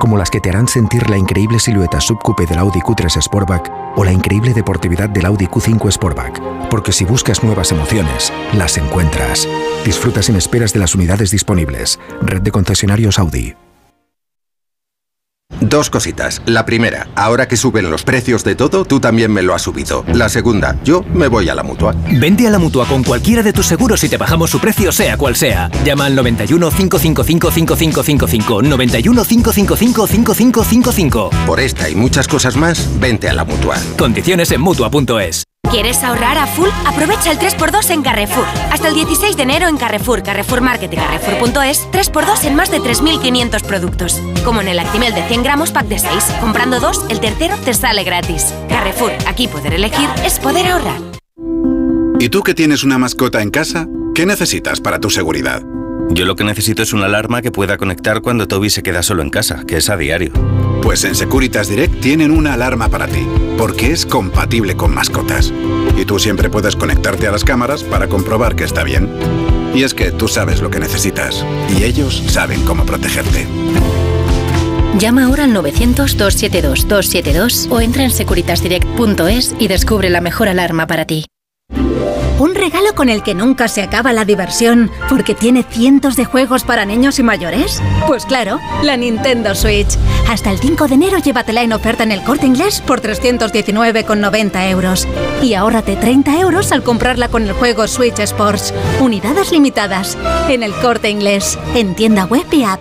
como 0.00 0.16
las 0.18 0.30
que 0.30 0.40
te 0.40 0.48
harán 0.48 0.66
sentir 0.66 1.08
la 1.08 1.16
increíble 1.16 1.60
silueta 1.60 2.00
subcoupe 2.00 2.46
del 2.46 2.58
Audi 2.58 2.80
Q3 2.80 3.22
Sportback 3.22 3.70
o 3.96 4.04
la 4.04 4.12
increíble 4.12 4.52
deportividad 4.52 5.08
del 5.08 5.26
Audi 5.26 5.46
Q5 5.46 5.92
Sportback. 5.92 6.40
Porque 6.68 6.90
si 6.90 7.04
buscas 7.04 7.44
nuevas 7.44 7.70
emociones, 7.70 8.32
las 8.54 8.76
encuentras. 8.78 9.46
Disfruta 9.84 10.22
sin 10.22 10.34
esperas 10.34 10.72
de 10.72 10.80
las 10.80 10.96
unidades 10.96 11.30
disponibles. 11.30 12.00
Red 12.22 12.42
de 12.42 12.50
concesionarios 12.50 13.20
Audi. 13.20 13.54
Dos 15.60 15.90
cositas. 15.90 16.42
La 16.46 16.64
primera, 16.64 17.08
ahora 17.14 17.46
que 17.48 17.56
suben 17.56 17.90
los 17.90 18.02
precios 18.02 18.44
de 18.44 18.54
todo, 18.54 18.84
tú 18.84 19.00
también 19.00 19.32
me 19.32 19.42
lo 19.42 19.54
has 19.54 19.62
subido. 19.62 20.04
La 20.12 20.28
segunda, 20.28 20.78
yo 20.84 21.04
me 21.12 21.28
voy 21.28 21.48
a 21.48 21.54
la 21.54 21.62
mutua. 21.62 21.94
Vende 22.12 22.46
a 22.46 22.50
la 22.50 22.58
mutua 22.58 22.86
con 22.86 23.04
cualquiera 23.04 23.42
de 23.42 23.52
tus 23.52 23.66
seguros 23.66 24.02
y 24.04 24.08
te 24.08 24.16
bajamos 24.16 24.50
su 24.50 24.58
precio, 24.58 24.92
sea 24.92 25.16
cual 25.16 25.36
sea. 25.36 25.70
Llama 25.84 26.06
al 26.06 26.14
91 26.14 26.70
555 26.70 27.50
5555. 27.50 28.62
91 28.62 29.24
555 29.24 30.06
5555. 30.06 31.30
Por 31.46 31.60
esta 31.60 31.88
y 31.88 31.94
muchas 31.94 32.26
cosas 32.26 32.56
más, 32.56 32.88
vente 32.98 33.28
a 33.28 33.34
la 33.34 33.44
mutua. 33.44 33.76
Condiciones 33.98 34.50
en 34.52 34.60
mutua.es. 34.60 35.49
¿Quieres 35.70 36.02
ahorrar 36.02 36.36
a 36.36 36.48
full? 36.48 36.68
Aprovecha 36.84 37.30
el 37.30 37.38
3x2 37.38 37.90
en 37.90 38.02
Carrefour. 38.02 38.44
Hasta 38.72 38.88
el 38.88 38.94
16 38.94 39.36
de 39.36 39.42
enero 39.44 39.68
en 39.68 39.76
Carrefour, 39.76 40.22
Carrefour 40.22 40.60
Market 40.60 40.92
y 40.92 40.96
Carrefour.es, 40.96 41.88
3x2 41.92 42.44
en 42.44 42.56
más 42.56 42.72
de 42.72 42.80
3.500 42.80 43.62
productos. 43.62 44.20
Como 44.44 44.60
en 44.62 44.68
el 44.68 44.80
Actimel 44.80 45.14
de 45.14 45.22
100 45.22 45.44
gramos 45.44 45.70
pack 45.70 45.86
de 45.86 46.00
6. 46.00 46.12
Comprando 46.40 46.80
dos, 46.80 47.04
el 47.08 47.20
tercero 47.20 47.56
te 47.64 47.72
sale 47.72 48.02
gratis. 48.02 48.52
Carrefour, 48.68 49.12
aquí 49.28 49.46
poder 49.46 49.74
elegir 49.74 50.08
es 50.24 50.40
poder 50.40 50.66
ahorrar. 50.66 51.00
¿Y 52.18 52.28
tú 52.30 52.42
que 52.42 52.54
tienes 52.54 52.82
una 52.82 52.98
mascota 52.98 53.40
en 53.40 53.50
casa? 53.50 53.86
¿Qué 54.14 54.26
necesitas 54.26 54.80
para 54.80 54.98
tu 54.98 55.08
seguridad? 55.08 55.62
Yo 56.12 56.24
lo 56.24 56.34
que 56.34 56.42
necesito 56.42 56.82
es 56.82 56.92
una 56.92 57.06
alarma 57.06 57.40
que 57.40 57.52
pueda 57.52 57.78
conectar 57.78 58.20
cuando 58.20 58.48
Toby 58.48 58.68
se 58.68 58.82
queda 58.82 59.04
solo 59.04 59.22
en 59.22 59.30
casa, 59.30 59.62
que 59.64 59.76
es 59.76 59.88
a 59.90 59.96
diario. 59.96 60.32
Pues 60.82 61.04
en 61.04 61.14
Securitas 61.14 61.68
Direct 61.68 62.00
tienen 62.00 62.32
una 62.32 62.54
alarma 62.54 62.88
para 62.88 63.06
ti, 63.06 63.24
porque 63.56 63.92
es 63.92 64.06
compatible 64.06 64.74
con 64.74 64.92
mascotas. 64.92 65.52
Y 65.96 66.04
tú 66.04 66.18
siempre 66.18 66.50
puedes 66.50 66.74
conectarte 66.74 67.28
a 67.28 67.30
las 67.30 67.44
cámaras 67.44 67.84
para 67.84 68.08
comprobar 68.08 68.56
que 68.56 68.64
está 68.64 68.82
bien. 68.82 69.08
Y 69.72 69.84
es 69.84 69.94
que 69.94 70.10
tú 70.10 70.26
sabes 70.26 70.60
lo 70.60 70.68
que 70.68 70.80
necesitas, 70.80 71.46
y 71.78 71.84
ellos 71.84 72.24
saben 72.26 72.64
cómo 72.64 72.84
protegerte. 72.84 73.46
Llama 74.98 75.26
ahora 75.26 75.44
al 75.44 75.54
900-272-272 75.54 77.68
o 77.70 77.80
entra 77.80 78.02
en 78.02 78.10
securitasdirect.es 78.10 79.54
y 79.60 79.68
descubre 79.68 80.10
la 80.10 80.20
mejor 80.20 80.48
alarma 80.48 80.88
para 80.88 81.04
ti. 81.04 81.29
Un 82.40 82.54
regalo 82.54 82.94
con 82.94 83.10
el 83.10 83.22
que 83.22 83.34
nunca 83.34 83.68
se 83.68 83.82
acaba 83.82 84.14
la 84.14 84.24
diversión 84.24 84.90
porque 85.10 85.34
tiene 85.34 85.62
cientos 85.62 86.16
de 86.16 86.24
juegos 86.24 86.64
para 86.64 86.86
niños 86.86 87.18
y 87.18 87.22
mayores. 87.22 87.82
Pues 88.06 88.24
claro, 88.24 88.58
la 88.82 88.96
Nintendo 88.96 89.54
Switch. 89.54 89.98
Hasta 90.26 90.50
el 90.50 90.58
5 90.58 90.88
de 90.88 90.94
enero 90.94 91.18
llévatela 91.18 91.62
en 91.62 91.74
oferta 91.74 92.02
en 92.02 92.12
el 92.12 92.22
corte 92.22 92.46
inglés 92.46 92.80
por 92.80 93.02
319,90 93.02 94.70
euros. 94.70 95.06
Y 95.42 95.52
ahórrate 95.52 95.96
30 95.96 96.40
euros 96.40 96.72
al 96.72 96.82
comprarla 96.82 97.28
con 97.28 97.42
el 97.42 97.52
juego 97.52 97.86
Switch 97.86 98.18
Sports. 98.20 98.72
Unidades 99.00 99.52
limitadas. 99.52 100.16
En 100.48 100.62
el 100.62 100.72
corte 100.72 101.10
inglés. 101.10 101.58
En 101.74 101.94
tienda 101.94 102.24
web 102.24 102.46
y 102.52 102.64
app. 102.64 102.80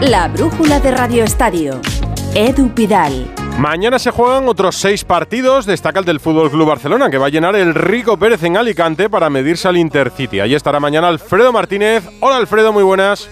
La 0.00 0.28
brújula 0.28 0.80
de 0.80 0.92
Radio 0.92 1.24
Estadio. 1.24 1.78
Edu 2.34 2.70
Pidal. 2.70 3.37
Mañana 3.58 3.98
se 3.98 4.12
juegan 4.12 4.46
otros 4.46 4.76
seis 4.76 5.02
partidos. 5.02 5.66
Destaca 5.66 5.98
el 5.98 6.04
del 6.04 6.20
Fútbol 6.20 6.48
Club 6.48 6.68
Barcelona, 6.68 7.10
que 7.10 7.18
va 7.18 7.26
a 7.26 7.28
llenar 7.28 7.56
el 7.56 7.74
Rico 7.74 8.16
Pérez 8.16 8.40
en 8.44 8.56
Alicante 8.56 9.10
para 9.10 9.28
medirse 9.30 9.66
al 9.66 9.76
Intercity. 9.76 10.38
Allí 10.38 10.54
estará 10.54 10.78
mañana 10.78 11.08
Alfredo 11.08 11.52
Martínez. 11.52 12.04
Hola 12.20 12.36
Alfredo, 12.36 12.72
muy 12.72 12.84
buenas. 12.84 13.28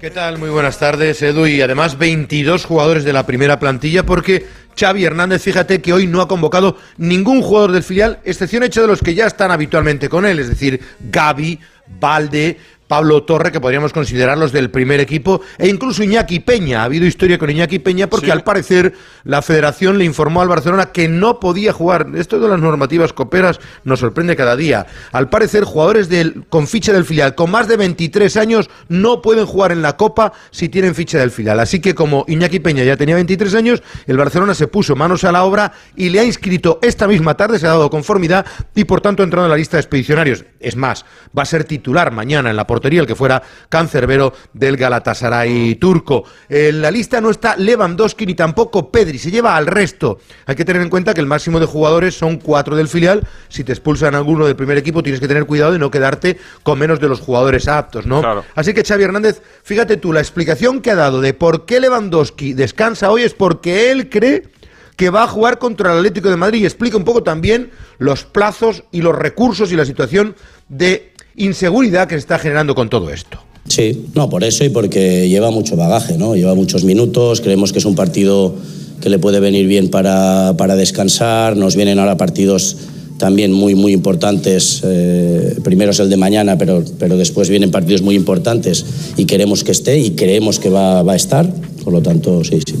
¿Qué 0.00 0.10
tal? 0.10 0.38
Muy 0.38 0.50
buenas 0.50 0.80
tardes, 0.80 1.22
Edu. 1.22 1.46
Y 1.46 1.62
además 1.62 1.96
22 1.96 2.64
jugadores 2.64 3.04
de 3.04 3.12
la 3.12 3.26
primera 3.26 3.60
plantilla 3.60 4.04
porque 4.04 4.44
Xavi 4.76 5.04
Hernández, 5.04 5.42
fíjate 5.42 5.80
que 5.80 5.92
hoy 5.92 6.08
no 6.08 6.20
ha 6.20 6.26
convocado 6.26 6.76
ningún 6.96 7.40
jugador 7.40 7.70
del 7.70 7.84
filial, 7.84 8.18
excepción 8.24 8.64
hecha 8.64 8.80
de 8.80 8.88
los 8.88 9.02
que 9.02 9.14
ya 9.14 9.28
están 9.28 9.52
habitualmente 9.52 10.08
con 10.08 10.26
él, 10.26 10.40
es 10.40 10.48
decir, 10.48 10.80
Gaby, 10.98 11.60
Valde, 12.00 12.58
Pablo 12.88 13.22
Torre, 13.22 13.52
que 13.52 13.60
podríamos 13.60 13.92
considerarlos 13.92 14.52
del 14.52 14.70
primer 14.70 15.00
equipo, 15.00 15.40
e 15.58 15.68
incluso 15.68 16.02
Iñaki 16.02 16.40
Peña. 16.40 16.82
Ha 16.82 16.84
habido 16.84 17.06
historia 17.06 17.38
con 17.38 17.50
Iñaki 17.50 17.78
Peña 17.78 18.08
porque 18.08 18.32
al 18.32 18.44
parecer 18.44 18.94
la 19.24 19.42
federación 19.42 19.98
le 19.98 20.04
informó 20.04 20.42
al 20.42 20.48
Barcelona 20.48 20.92
que 20.92 21.08
no 21.08 21.40
podía 21.40 21.72
jugar. 21.72 22.08
Esto 22.14 22.38
de 22.38 22.48
las 22.48 22.60
normativas 22.60 23.12
coperas 23.12 23.60
nos 23.84 24.00
sorprende 24.00 24.36
cada 24.36 24.56
día. 24.56 24.86
Al 25.12 25.28
parecer, 25.28 25.64
jugadores 25.64 26.08
del, 26.08 26.44
con 26.48 26.66
ficha 26.66 26.92
del 26.92 27.04
filial 27.04 27.34
con 27.34 27.50
más 27.50 27.68
de 27.68 27.76
23 27.76 28.36
años 28.36 28.70
no 28.88 29.22
pueden 29.22 29.46
jugar 29.46 29.72
en 29.72 29.82
la 29.82 29.96
Copa 29.96 30.32
si 30.50 30.68
tienen 30.68 30.94
ficha 30.94 31.18
del 31.18 31.30
filial. 31.30 31.60
Así 31.60 31.80
que 31.80 31.94
como 31.94 32.24
Iñaki 32.28 32.60
Peña 32.60 32.84
ya 32.84 32.96
tenía 32.96 33.14
23 33.14 33.54
años, 33.54 33.82
el 34.06 34.16
Barcelona 34.16 34.54
se 34.54 34.66
puso 34.66 34.96
manos 34.96 35.24
a 35.24 35.32
la 35.32 35.44
obra 35.44 35.72
y 35.96 36.10
le 36.10 36.20
ha 36.20 36.24
inscrito 36.24 36.78
esta 36.82 37.06
misma 37.06 37.36
tarde, 37.36 37.58
se 37.58 37.66
ha 37.66 37.70
dado 37.70 37.90
conformidad 37.90 38.46
y 38.74 38.84
por 38.84 39.00
tanto 39.00 39.22
ha 39.22 39.24
entrado 39.24 39.46
en 39.46 39.50
la 39.50 39.56
lista 39.56 39.76
de 39.76 39.82
expedicionarios. 39.82 40.44
Es 40.60 40.76
más, 40.76 41.04
va 41.36 41.42
a 41.42 41.46
ser 41.46 41.64
titular 41.64 42.12
mañana 42.12 42.50
en 42.50 42.56
la 42.56 42.66
portería, 42.74 43.00
el 43.00 43.06
que 43.06 43.14
fuera 43.14 43.40
cancerbero 43.68 44.32
del 44.52 44.76
Galatasaray 44.76 45.76
turco. 45.76 46.24
En 46.48 46.82
la 46.82 46.90
lista 46.90 47.20
no 47.20 47.30
está 47.30 47.56
Lewandowski 47.56 48.26
ni 48.26 48.34
tampoco 48.34 48.90
Pedri, 48.90 49.18
se 49.18 49.30
lleva 49.30 49.56
al 49.56 49.68
resto. 49.68 50.18
Hay 50.46 50.56
que 50.56 50.64
tener 50.64 50.82
en 50.82 50.90
cuenta 50.90 51.14
que 51.14 51.20
el 51.20 51.28
máximo 51.28 51.60
de 51.60 51.66
jugadores 51.66 52.16
son 52.16 52.38
cuatro 52.38 52.74
del 52.74 52.88
filial. 52.88 53.22
Si 53.48 53.62
te 53.62 53.70
expulsan 53.72 54.16
alguno 54.16 54.46
del 54.46 54.56
primer 54.56 54.76
equipo, 54.76 55.04
tienes 55.04 55.20
que 55.20 55.28
tener 55.28 55.46
cuidado 55.46 55.70
de 55.72 55.78
no 55.78 55.88
quedarte 55.88 56.36
con 56.64 56.80
menos 56.80 56.98
de 56.98 57.08
los 57.08 57.20
jugadores 57.20 57.68
aptos, 57.68 58.06
¿no? 58.06 58.42
Así 58.56 58.74
que 58.74 58.82
Xavi 58.82 59.04
Hernández, 59.04 59.40
fíjate 59.62 59.96
tú, 59.96 60.12
la 60.12 60.20
explicación 60.20 60.80
que 60.80 60.90
ha 60.90 60.96
dado 60.96 61.20
de 61.20 61.32
por 61.32 61.64
qué 61.64 61.78
Lewandowski 61.78 62.54
descansa 62.54 63.10
hoy 63.10 63.22
es 63.22 63.34
porque 63.34 63.92
él 63.92 64.10
cree 64.10 64.48
que 64.96 65.10
va 65.10 65.24
a 65.24 65.28
jugar 65.28 65.58
contra 65.58 65.92
el 65.92 65.98
Atlético 65.98 66.30
de 66.30 66.36
Madrid 66.36 66.62
y 66.62 66.64
explica 66.66 66.96
un 66.96 67.04
poco 67.04 67.22
también 67.22 67.70
los 67.98 68.24
plazos 68.24 68.84
y 68.90 69.02
los 69.02 69.14
recursos 69.14 69.72
y 69.72 69.76
la 69.76 69.84
situación 69.84 70.36
de 70.68 71.13
inseguridad 71.36 72.08
que 72.08 72.14
se 72.14 72.20
está 72.20 72.38
generando 72.38 72.74
con 72.74 72.88
todo 72.88 73.10
esto. 73.10 73.38
Sí, 73.68 74.06
no, 74.14 74.28
por 74.28 74.44
eso 74.44 74.64
y 74.64 74.68
porque 74.68 75.28
lleva 75.28 75.50
mucho 75.50 75.76
bagaje, 75.76 76.18
¿no? 76.18 76.34
Lleva 76.36 76.54
muchos 76.54 76.84
minutos, 76.84 77.40
creemos 77.40 77.72
que 77.72 77.78
es 77.78 77.84
un 77.84 77.94
partido 77.94 78.54
que 79.00 79.08
le 79.08 79.18
puede 79.18 79.40
venir 79.40 79.66
bien 79.66 79.88
para, 79.88 80.54
para 80.56 80.76
descansar, 80.76 81.56
nos 81.56 81.76
vienen 81.76 81.98
ahora 81.98 82.16
partidos 82.16 82.76
también 83.18 83.52
muy, 83.52 83.74
muy 83.74 83.92
importantes. 83.92 84.82
Eh, 84.84 85.56
primero 85.62 85.92
es 85.92 86.00
el 86.00 86.10
de 86.10 86.16
mañana, 86.16 86.58
pero, 86.58 86.84
pero 86.98 87.16
después 87.16 87.48
vienen 87.48 87.70
partidos 87.70 88.02
muy 88.02 88.14
importantes 88.14 88.84
y 89.16 89.24
queremos 89.24 89.64
que 89.64 89.72
esté 89.72 89.98
y 89.98 90.10
creemos 90.10 90.58
que 90.58 90.68
va, 90.68 91.02
va 91.02 91.14
a 91.14 91.16
estar. 91.16 91.48
Por 91.84 91.92
lo 91.92 92.02
tanto, 92.02 92.44
sí, 92.44 92.60
sí 92.66 92.76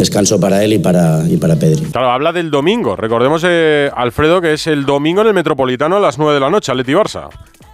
descanso 0.00 0.40
para 0.40 0.64
él 0.64 0.72
y 0.72 0.78
para, 0.78 1.24
y 1.28 1.36
para 1.36 1.56
Pedri. 1.56 1.82
Claro, 1.92 2.10
habla 2.10 2.32
del 2.32 2.50
domingo. 2.50 2.96
Recordemos, 2.96 3.44
eh, 3.46 3.90
Alfredo, 3.94 4.40
que 4.40 4.54
es 4.54 4.66
el 4.66 4.86
domingo 4.86 5.20
en 5.20 5.28
el 5.28 5.34
Metropolitano 5.34 5.96
a 5.96 6.00
las 6.00 6.18
9 6.18 6.34
de 6.34 6.40
la 6.40 6.50
noche, 6.50 6.74
Leti 6.74 6.92
Barça. 6.92 7.28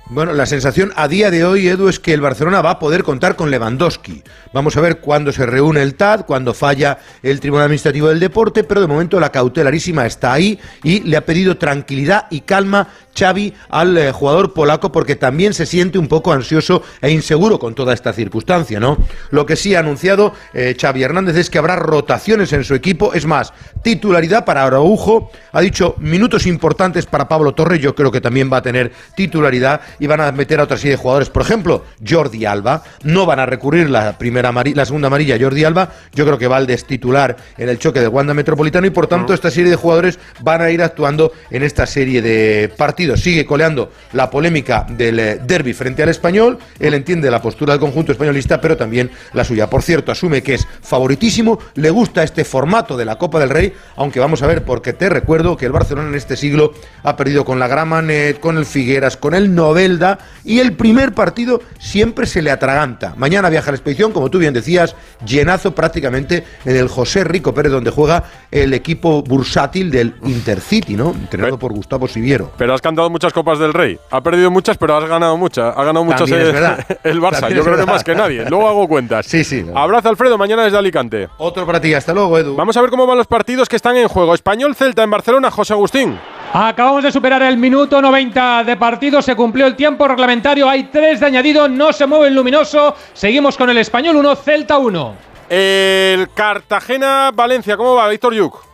Bueno, 0.09 0.35
la 0.35 0.47
sensación 0.47 0.93
a 0.95 1.09
día 1.09 1.33
de 1.33 1.45
hoy, 1.45 1.67
Edu, 1.67 1.89
es 1.89 1.99
que 1.99 2.15
el 2.15 2.21
Barcelona 2.21 2.63
va 2.63 2.71
a 2.71 2.79
poder 2.79 3.03
contar 3.03 3.35
con 3.35 3.51
Lewandowski. 3.51 4.23
Vamos 4.53 4.77
a 4.77 4.81
ver 4.81 5.01
cuándo 5.01 5.33
se 5.33 5.45
reúne 5.47 5.83
el 5.83 5.97
TAD, 5.97 6.27
cuándo 6.27 6.55
falla 6.55 6.99
el 7.25 7.41
Tribunal 7.41 7.65
Administrativo 7.65 8.09
del 8.09 8.21
Deporte, 8.21 8.63
pero 8.63 8.81
de 8.81 8.87
momento 8.87 9.19
la 9.19 9.33
cautelarísima 9.33 10.07
está 10.07 10.33
ahí 10.33 10.61
y 10.85 11.01
le 11.01 11.17
ha 11.17 11.27
pedido 11.27 11.57
tranquilidad 11.57 12.27
y 12.31 12.43
calma 12.43 12.87
Xavi 13.19 13.55
al 13.71 13.97
eh, 13.97 14.13
jugador 14.13 14.53
polaco 14.53 14.93
porque 14.93 15.17
también 15.17 15.55
se 15.55 15.67
siente 15.67 15.99
un 15.99 16.07
poco 16.07 16.33
ansioso 16.33 16.83
e 17.01 17.11
inseguro 17.11 17.59
con 17.59 17.75
toda 17.75 17.95
esta 17.95 18.13
circunstancia, 18.13 18.79
¿no? 18.79 18.99
Lo 19.31 19.47
que 19.47 19.57
sí 19.57 19.75
ha 19.75 19.81
anunciado 19.81 20.35
eh, 20.55 20.77
Xavi 20.79 21.03
Hernández 21.03 21.37
es 21.37 21.51
que 21.51 21.59
habrá 21.59 21.77
rotaciones 21.77 22.53
en 22.53 22.63
su 22.63 22.75
equipo, 22.75 23.15
es 23.15 23.27
más, 23.27 23.53
titularidad 23.83 24.45
para 24.45 24.65
Araujo, 24.65 25.31
ha 25.53 25.61
dicho 25.61 25.95
minutos 25.99 26.47
importantes 26.47 27.07
para 27.07 27.29
Pablo 27.29 27.55
Torres, 27.55 27.81
yo 27.81 27.95
creo 27.95 28.13
que 28.13 28.21
también 28.21 28.53
va 28.53 28.59
a 28.59 28.63
tener 28.63 28.93
titularidad 29.17 29.81
y 29.99 30.07
van 30.07 30.21
a 30.21 30.33
meter 30.33 30.61
a 30.61 30.65
otra 30.65 30.77
serie 30.77 30.93
de 30.93 30.97
jugadores, 30.97 31.31
por 31.31 31.43
ejemplo, 31.43 31.85
Jordi 32.07 32.45
Alba, 32.45 32.83
no 33.05 33.27
van 33.27 33.41
a 33.41 33.47
recurrir 33.47 33.91
la 33.91 34.17
primera 34.19 34.53
la 34.53 34.85
segunda 34.85 35.09
amarilla 35.09 35.37
Jordi 35.41 35.65
Alba, 35.65 35.91
yo 36.15 36.25
creo 36.25 36.39
que 36.39 36.49
va 36.49 36.57
al 36.57 36.67
destitular 36.67 37.37
en 37.59 37.69
el 37.69 37.79
choque 37.79 38.01
de 38.01 38.09
Wanda 38.09 38.35
Metropolitano 38.35 38.87
y 38.87 38.91
por 38.91 39.07
tanto 39.07 39.35
esta 39.35 39.51
serie 39.51 39.71
de 39.71 39.77
jugadores 39.77 40.19
van 40.41 40.63
a 40.63 40.71
ir 40.71 40.83
actuando 40.83 41.33
en 41.51 41.63
esta 41.63 41.87
serie 41.87 42.23
de 42.23 42.73
partidos. 42.77 43.21
Sigue 43.21 43.45
coleando 43.45 43.93
la 44.13 44.31
polémica 44.31 44.87
del 44.89 45.19
eh, 45.19 45.41
derby 45.43 45.75
frente 45.75 46.03
al 46.03 46.09
español. 46.09 46.59
Él 46.79 46.95
entiende 46.95 47.31
la 47.31 47.43
postura 47.43 47.73
del 47.73 47.81
conjunto 47.81 48.13
españolista, 48.13 48.61
pero 48.61 48.77
también 48.77 49.11
la 49.33 49.45
suya. 49.45 49.69
Por 49.69 49.83
cierto, 49.83 50.13
asume 50.13 50.43
que 50.43 50.55
es 50.55 50.67
favoritísimo, 50.83 51.59
le 51.75 51.91
gusta 51.91 52.23
este 52.23 52.45
formato 52.45 52.97
de 52.97 53.05
la 53.05 53.17
Copa 53.17 53.39
del 53.39 53.51
Rey, 53.51 53.73
aunque 53.97 54.21
vamos 54.21 54.43
a 54.43 54.47
ver, 54.47 54.65
porque 54.65 54.93
te 54.93 55.09
recuerdo 55.09 55.57
que 55.57 55.67
el 55.67 55.73
Barcelona 55.73 56.09
en 56.09 56.15
este 56.15 56.37
siglo 56.37 56.73
ha 57.03 57.17
perdido 57.17 57.45
con 57.45 57.59
la 57.59 57.69
Gramanet, 57.69 58.41
con 58.41 58.57
el 58.59 58.67
Figueras, 58.67 59.17
con 59.17 59.35
el 59.35 59.55
Novelda, 59.87 60.19
y 60.45 60.59
el 60.61 60.73
primer 60.73 61.13
partido 61.13 61.61
siempre 61.79 62.27
se 62.27 62.43
le 62.43 62.51
atraganta. 62.51 63.15
Mañana 63.17 63.49
viaja 63.49 63.71
a 63.71 63.73
la 63.73 63.77
expedición, 63.77 64.13
como 64.13 64.31
tú 64.31 64.39
bien 64.39 64.53
decías, 64.53 64.97
llenazo 65.25 65.75
prácticamente 65.75 66.45
en 66.65 66.77
el 66.77 66.89
José 66.89 67.25
Rico 67.25 67.55
Pérez, 67.55 67.73
donde 67.73 67.91
juega 67.91 68.25
el 68.51 68.75
equipo 68.75 69.23
bursátil 69.23 69.91
del 69.91 70.15
Intercity, 70.25 70.95
¿no? 70.95 71.11
Entrenado 71.11 71.59
por 71.59 71.73
Gustavo 71.73 72.09
Siviero. 72.09 72.53
Pero 72.57 72.75
has 72.75 72.83
dado 72.83 73.11
muchas 73.11 73.33
Copas 73.33 73.59
del 73.59 73.73
Rey. 73.73 73.99
Ha 74.11 74.23
perdido 74.23 74.51
muchas, 74.51 74.77
pero 74.77 74.97
has 74.97 75.09
ganado 75.09 75.37
muchas. 75.37 75.77
Ha 75.77 75.85
ganado 75.85 76.05
muchas 76.05 76.31
el, 76.31 76.41
el, 77.05 77.21
Barça. 77.21 77.53
Yo 77.53 77.63
creo 77.63 77.77
que 77.77 77.87
más 77.87 78.03
que 78.03 78.15
nadie. 78.15 78.49
Luego 78.49 78.69
hago 78.69 78.89
cuentas. 78.89 79.27
Sí, 79.27 79.45
sí. 79.45 79.65
Abrazo, 79.75 80.09
Alfredo. 80.09 80.39
Mañana 80.39 80.65
desde 80.65 80.79
Alicante. 80.79 81.29
Otro 81.39 81.67
para 81.67 81.81
ti. 81.81 81.95
Hasta 81.95 82.13
luego, 82.13 82.39
Edu. 82.39 82.57
Vamos 82.57 82.77
a 82.77 82.81
ver 82.81 82.91
cómo 82.91 83.07
van 83.07 83.19
los 83.19 83.27
partidos 83.27 83.69
que 83.69 83.77
están 83.77 83.97
en 83.97 84.09
juego. 84.09 84.35
Español 84.35 84.75
Celta 84.75 85.03
en 85.03 85.11
Barcelona, 85.11 85.51
José 85.51 85.75
Agustín. 85.75 86.19
Acabamos 86.53 87.03
de 87.03 87.13
superar 87.13 87.43
el 87.43 87.59
minuto 87.59 88.01
90 88.01 88.65
de 88.65 88.77
partido, 88.77 89.21
se 89.21 89.35
cumplió 89.35 89.67
el 89.67 89.77
tiempo 89.77 90.09
reglamentario, 90.09 90.69
hay 90.69 90.85
tres 90.85 91.21
de 91.21 91.27
añadido, 91.27 91.69
no 91.69 91.93
se 91.93 92.07
mueve 92.07 92.29
el 92.29 92.35
luminoso, 92.35 92.95
seguimos 93.13 93.57
con 93.57 93.69
el 93.69 93.79
español 93.79 94.17
1, 94.17 94.37
Celta 94.37 94.79
1. 94.79 95.15
El 95.51 96.31
Cartagena-Valencia, 96.33 97.77
¿cómo 97.77 97.95
va, 97.95 98.09
Víctor 98.09 98.35
Yuk? 98.35 98.65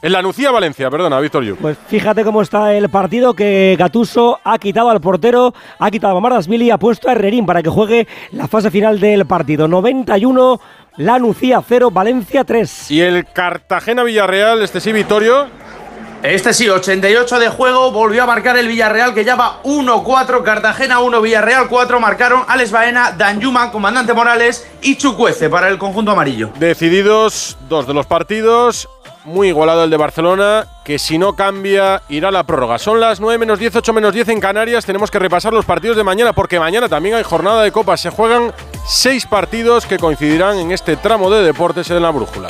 En 0.00 0.12
la 0.12 0.22
Nucía 0.22 0.52
Valencia, 0.52 0.88
perdona, 0.90 1.18
Víctor 1.18 1.42
Yu. 1.42 1.56
Pues 1.56 1.76
fíjate 1.88 2.24
cómo 2.24 2.40
está 2.40 2.72
el 2.72 2.88
partido 2.88 3.34
que 3.34 3.74
Gatuso 3.76 4.38
ha 4.44 4.56
quitado 4.58 4.90
al 4.90 5.00
portero, 5.00 5.52
ha 5.78 5.90
quitado 5.90 6.16
a 6.16 6.20
Mardasvili 6.20 6.66
y 6.66 6.70
ha 6.70 6.78
puesto 6.78 7.08
a 7.08 7.12
Herrerín 7.12 7.44
para 7.44 7.62
que 7.62 7.68
juegue 7.68 8.06
la 8.30 8.46
fase 8.46 8.70
final 8.70 9.00
del 9.00 9.26
partido. 9.26 9.66
91, 9.66 10.60
la 10.98 11.18
Nucía 11.18 11.60
0, 11.66 11.90
Valencia 11.90 12.44
3. 12.44 12.92
Y 12.92 13.00
el 13.00 13.24
Cartagena 13.24 14.04
Villarreal, 14.04 14.62
este 14.62 14.80
sí, 14.80 14.92
Vittorio. 14.92 15.48
Este 16.22 16.52
sí, 16.52 16.68
88 16.68 17.38
de 17.38 17.48
juego, 17.48 17.92
volvió 17.92 18.24
a 18.24 18.26
marcar 18.26 18.58
el 18.58 18.66
Villarreal 18.66 19.14
que 19.14 19.24
ya 19.24 19.36
va 19.36 19.62
1-4, 19.62 20.42
Cartagena 20.42 20.98
1, 20.98 21.20
Villarreal 21.20 21.68
4, 21.68 22.00
marcaron 22.00 22.42
Alex 22.48 22.72
Baena, 22.72 23.12
Danjuma, 23.12 23.70
Comandante 23.70 24.12
Morales 24.12 24.66
y 24.82 24.96
Chucuece 24.96 25.48
para 25.48 25.68
el 25.68 25.78
conjunto 25.78 26.10
amarillo. 26.10 26.50
Decididos 26.58 27.56
dos 27.68 27.86
de 27.86 27.94
los 27.94 28.06
partidos, 28.06 28.88
muy 29.24 29.48
igualado 29.48 29.84
el 29.84 29.90
de 29.90 29.96
Barcelona, 29.96 30.66
que 30.84 30.98
si 30.98 31.18
no 31.18 31.36
cambia 31.36 32.02
irá 32.08 32.28
a 32.28 32.32
la 32.32 32.42
prórroga. 32.42 32.78
Son 32.78 32.98
las 32.98 33.20
9 33.20 33.38
menos 33.38 33.60
10, 33.60 33.76
8 33.76 33.92
menos 33.92 34.12
10 34.12 34.30
en 34.30 34.40
Canarias. 34.40 34.84
Tenemos 34.84 35.12
que 35.12 35.20
repasar 35.20 35.52
los 35.52 35.66
partidos 35.66 35.96
de 35.96 36.02
mañana 36.02 36.32
porque 36.32 36.58
mañana 36.58 36.88
también 36.88 37.14
hay 37.14 37.22
jornada 37.22 37.62
de 37.62 37.70
Copa. 37.70 37.96
Se 37.96 38.10
juegan 38.10 38.52
seis 38.88 39.24
partidos 39.24 39.86
que 39.86 39.98
coincidirán 39.98 40.58
en 40.58 40.72
este 40.72 40.96
tramo 40.96 41.30
de 41.30 41.44
deportes 41.44 41.88
en 41.90 42.02
la 42.02 42.10
brújula. 42.10 42.48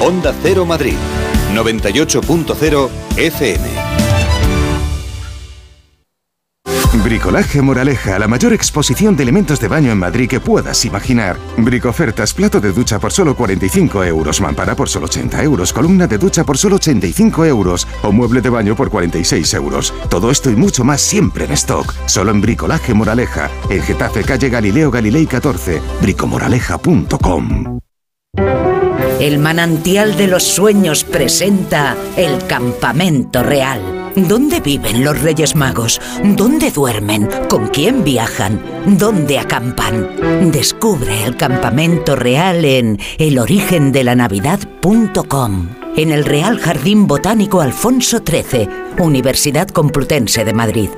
Onda 0.00 0.34
Cero 0.42 0.64
Madrid, 0.64 0.96
98.0 1.54 2.88
FM. 3.18 3.68
Bricolaje 7.04 7.60
Moraleja, 7.60 8.18
la 8.18 8.26
mayor 8.26 8.54
exposición 8.54 9.14
de 9.14 9.24
elementos 9.24 9.60
de 9.60 9.68
baño 9.68 9.92
en 9.92 9.98
Madrid 9.98 10.28
que 10.28 10.40
puedas 10.40 10.86
imaginar. 10.86 11.36
Bricofertas, 11.58 12.32
plato 12.32 12.60
de 12.60 12.72
ducha 12.72 12.98
por 12.98 13.12
solo 13.12 13.36
45 13.36 14.02
euros, 14.04 14.40
mampara 14.40 14.74
por 14.74 14.88
solo 14.88 15.04
80 15.04 15.42
euros, 15.42 15.72
columna 15.72 16.06
de 16.06 16.16
ducha 16.16 16.44
por 16.44 16.56
solo 16.56 16.76
85 16.76 17.44
euros 17.44 17.86
o 18.02 18.10
mueble 18.10 18.40
de 18.40 18.48
baño 18.48 18.74
por 18.74 18.88
46 18.90 19.52
euros. 19.54 19.92
Todo 20.08 20.30
esto 20.30 20.50
y 20.50 20.56
mucho 20.56 20.82
más 20.82 21.02
siempre 21.02 21.44
en 21.44 21.52
stock. 21.52 21.92
Solo 22.06 22.30
en 22.30 22.40
Bricolaje 22.40 22.94
Moraleja, 22.94 23.50
en 23.68 23.82
Getafe, 23.82 24.24
calle 24.24 24.48
Galileo 24.48 24.90
Galilei 24.90 25.26
14, 25.26 25.82
bricomoraleja.com. 26.00 27.80
El 29.20 29.38
manantial 29.38 30.16
de 30.16 30.26
los 30.26 30.42
sueños 30.42 31.04
presenta 31.04 31.96
el 32.16 32.46
campamento 32.46 33.42
real 33.42 34.00
¿Dónde 34.16 34.60
viven 34.60 35.04
los 35.04 35.20
Reyes 35.22 35.54
Magos? 35.54 36.00
¿Dónde 36.24 36.72
duermen? 36.72 37.28
¿Con 37.48 37.68
quién 37.68 38.02
viajan? 38.02 38.60
¿Dónde 38.86 39.38
acampan? 39.38 40.50
Descubre 40.50 41.22
el 41.24 41.36
campamento 41.36 42.16
real 42.16 42.64
en 42.64 42.98
elorigendelanavidad.com. 43.18 45.68
En 45.96 46.10
el 46.10 46.24
Real 46.24 46.58
Jardín 46.58 47.06
Botánico 47.06 47.60
Alfonso 47.60 48.18
XIII, 48.18 48.68
Universidad 48.98 49.68
Complutense 49.68 50.44
de 50.44 50.54
Madrid. 50.54 50.90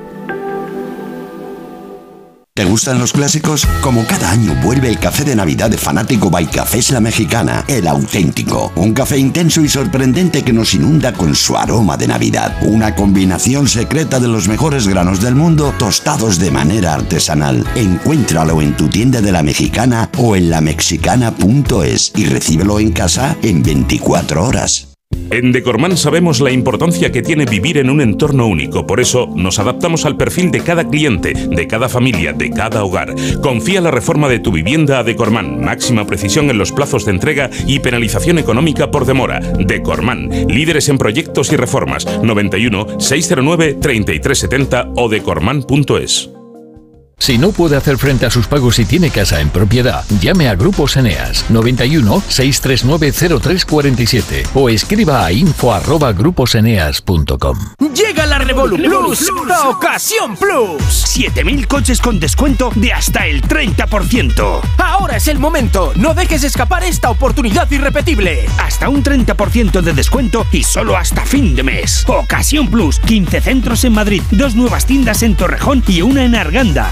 ¿Te 2.55 2.65
gustan 2.65 2.99
los 2.99 3.13
clásicos? 3.13 3.65
Como 3.81 4.05
cada 4.05 4.29
año 4.29 4.53
vuelve 4.61 4.87
el 4.87 4.99
café 4.99 5.23
de 5.23 5.35
Navidad 5.35 5.71
de 5.71 5.77
Fanático 5.79 6.29
by 6.29 6.45
Cafés 6.45 6.91
La 6.91 6.99
Mexicana, 6.99 7.65
el 7.67 7.87
auténtico. 7.87 8.71
Un 8.75 8.93
café 8.93 9.17
intenso 9.17 9.61
y 9.61 9.69
sorprendente 9.69 10.43
que 10.43 10.53
nos 10.53 10.75
inunda 10.75 11.13
con 11.13 11.33
su 11.33 11.57
aroma 11.57 11.97
de 11.97 12.07
Navidad. 12.07 12.55
Una 12.61 12.93
combinación 12.93 13.67
secreta 13.67 14.19
de 14.19 14.27
los 14.27 14.47
mejores 14.47 14.87
granos 14.87 15.19
del 15.19 15.33
mundo 15.33 15.73
tostados 15.79 16.37
de 16.37 16.51
manera 16.51 16.93
artesanal. 16.93 17.65
Encuéntralo 17.73 18.61
en 18.61 18.77
tu 18.77 18.87
tienda 18.87 19.19
de 19.19 19.31
La 19.31 19.41
Mexicana 19.41 20.11
o 20.19 20.35
en 20.35 20.51
lamexicana.es 20.51 22.11
y 22.15 22.25
recíbelo 22.25 22.79
en 22.79 22.91
casa 22.91 23.35
en 23.41 23.63
24 23.63 24.45
horas. 24.45 24.92
En 25.33 25.51
Decorman 25.51 25.97
sabemos 25.97 26.41
la 26.41 26.51
importancia 26.51 27.11
que 27.11 27.23
tiene 27.23 27.45
vivir 27.45 27.79
en 27.79 27.89
un 27.89 28.01
entorno 28.01 28.45
único, 28.45 28.85
por 28.85 28.99
eso 28.99 29.27
nos 29.35 29.57
adaptamos 29.57 30.05
al 30.05 30.15
perfil 30.15 30.51
de 30.51 30.61
cada 30.61 30.87
cliente, 30.87 31.33
de 31.33 31.67
cada 31.67 31.89
familia, 31.89 32.33
de 32.33 32.51
cada 32.51 32.83
hogar. 32.83 33.15
Confía 33.41 33.81
la 33.81 33.89
reforma 33.89 34.29
de 34.29 34.39
tu 34.39 34.51
vivienda 34.51 34.99
a 34.99 35.03
Decorman, 35.03 35.63
máxima 35.63 36.05
precisión 36.05 36.51
en 36.51 36.59
los 36.59 36.71
plazos 36.71 37.05
de 37.05 37.11
entrega 37.11 37.49
y 37.65 37.79
penalización 37.79 38.37
económica 38.37 38.91
por 38.91 39.05
demora. 39.05 39.39
Decorman, 39.39 40.29
líderes 40.47 40.89
en 40.89 40.99
proyectos 40.99 41.51
y 41.51 41.55
reformas, 41.55 42.05
91 42.21 42.99
609 42.99 43.77
3370 43.81 44.91
o 44.95 45.09
decorman.es. 45.09 46.32
Si 47.23 47.37
no 47.37 47.53
puede 47.53 47.77
hacer 47.77 47.97
frente 47.97 48.25
a 48.25 48.29
sus 48.29 48.47
pagos 48.47 48.79
y 48.79 48.85
tiene 48.85 49.09
casa 49.09 49.39
en 49.39 49.49
propiedad, 49.49 50.03
llame 50.19 50.49
a 50.49 50.55
Grupos 50.55 50.97
Eneas 50.97 51.49
91 51.49 52.21
639 52.27 53.39
0347 53.39 54.43
o 54.53 54.67
escriba 54.67 55.23
a 55.23 55.31
info@gruposeneas.com. 55.31 57.57
Llega 57.95 58.25
la 58.25 58.39
Revolu 58.39 58.75
Plus, 58.75 59.31
la 59.47 59.69
ocasión 59.69 60.35
Plus. 60.35 60.83
7000 60.83 61.65
coches 61.65 62.01
con 62.01 62.19
descuento 62.19 62.71
de 62.75 62.91
hasta 62.91 63.25
el 63.25 63.41
30%. 63.41 64.59
Ahora 64.77 65.15
es 65.15 65.29
el 65.29 65.39
momento. 65.39 65.93
No 65.95 66.13
dejes 66.13 66.43
escapar 66.43 66.83
esta 66.83 67.09
oportunidad 67.09 67.71
irrepetible. 67.71 68.49
Hasta 68.57 68.89
un 68.89 69.01
30% 69.01 69.81
de 69.81 69.93
descuento 69.93 70.45
y 70.51 70.63
solo 70.63 70.97
hasta 70.97 71.25
fin 71.25 71.55
de 71.55 71.63
mes. 71.63 72.03
Ocasión 72.05 72.67
Plus, 72.67 72.99
15 72.99 73.39
centros 73.39 73.85
en 73.85 73.93
Madrid, 73.93 74.21
dos 74.31 74.55
nuevas 74.55 74.85
tiendas 74.85 75.23
en 75.23 75.35
Torrejón 75.35 75.81
y 75.87 76.01
una 76.01 76.25
en 76.25 76.35
Arganda. 76.35 76.91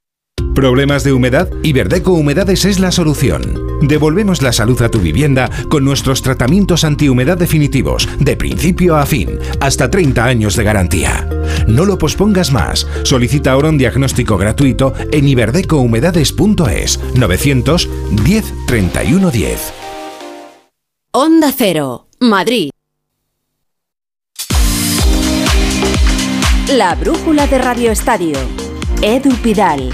¿Problemas 0.53 1.05
de 1.05 1.13
humedad? 1.13 1.49
Iberdeco 1.63 2.11
Humedades 2.11 2.65
es 2.65 2.79
la 2.79 2.91
solución. 2.91 3.79
Devolvemos 3.81 4.41
la 4.41 4.51
salud 4.51 4.81
a 4.81 4.89
tu 4.89 4.99
vivienda 4.99 5.49
con 5.69 5.85
nuestros 5.85 6.21
tratamientos 6.21 6.83
antihumedad 6.83 7.37
definitivos, 7.37 8.07
de 8.19 8.35
principio 8.35 8.97
a 8.97 9.05
fin, 9.05 9.39
hasta 9.61 9.89
30 9.89 10.25
años 10.25 10.57
de 10.57 10.63
garantía. 10.65 11.27
No 11.67 11.85
lo 11.85 11.97
pospongas 11.97 12.51
más. 12.51 12.85
Solicita 13.03 13.53
ahora 13.53 13.69
un 13.69 13.77
diagnóstico 13.77 14.37
gratuito 14.37 14.93
en 15.11 15.27
iberdecohumedades.es 15.29 16.99
910 17.15 18.53
31 18.67 19.31
10. 19.31 19.73
Onda 21.11 21.53
Cero, 21.57 22.07
Madrid. 22.19 22.71
La 26.75 26.95
brújula 26.95 27.47
de 27.47 27.57
Radio 27.57 27.91
Estadio. 27.91 28.37
Edu 29.01 29.33
Pidal. 29.37 29.91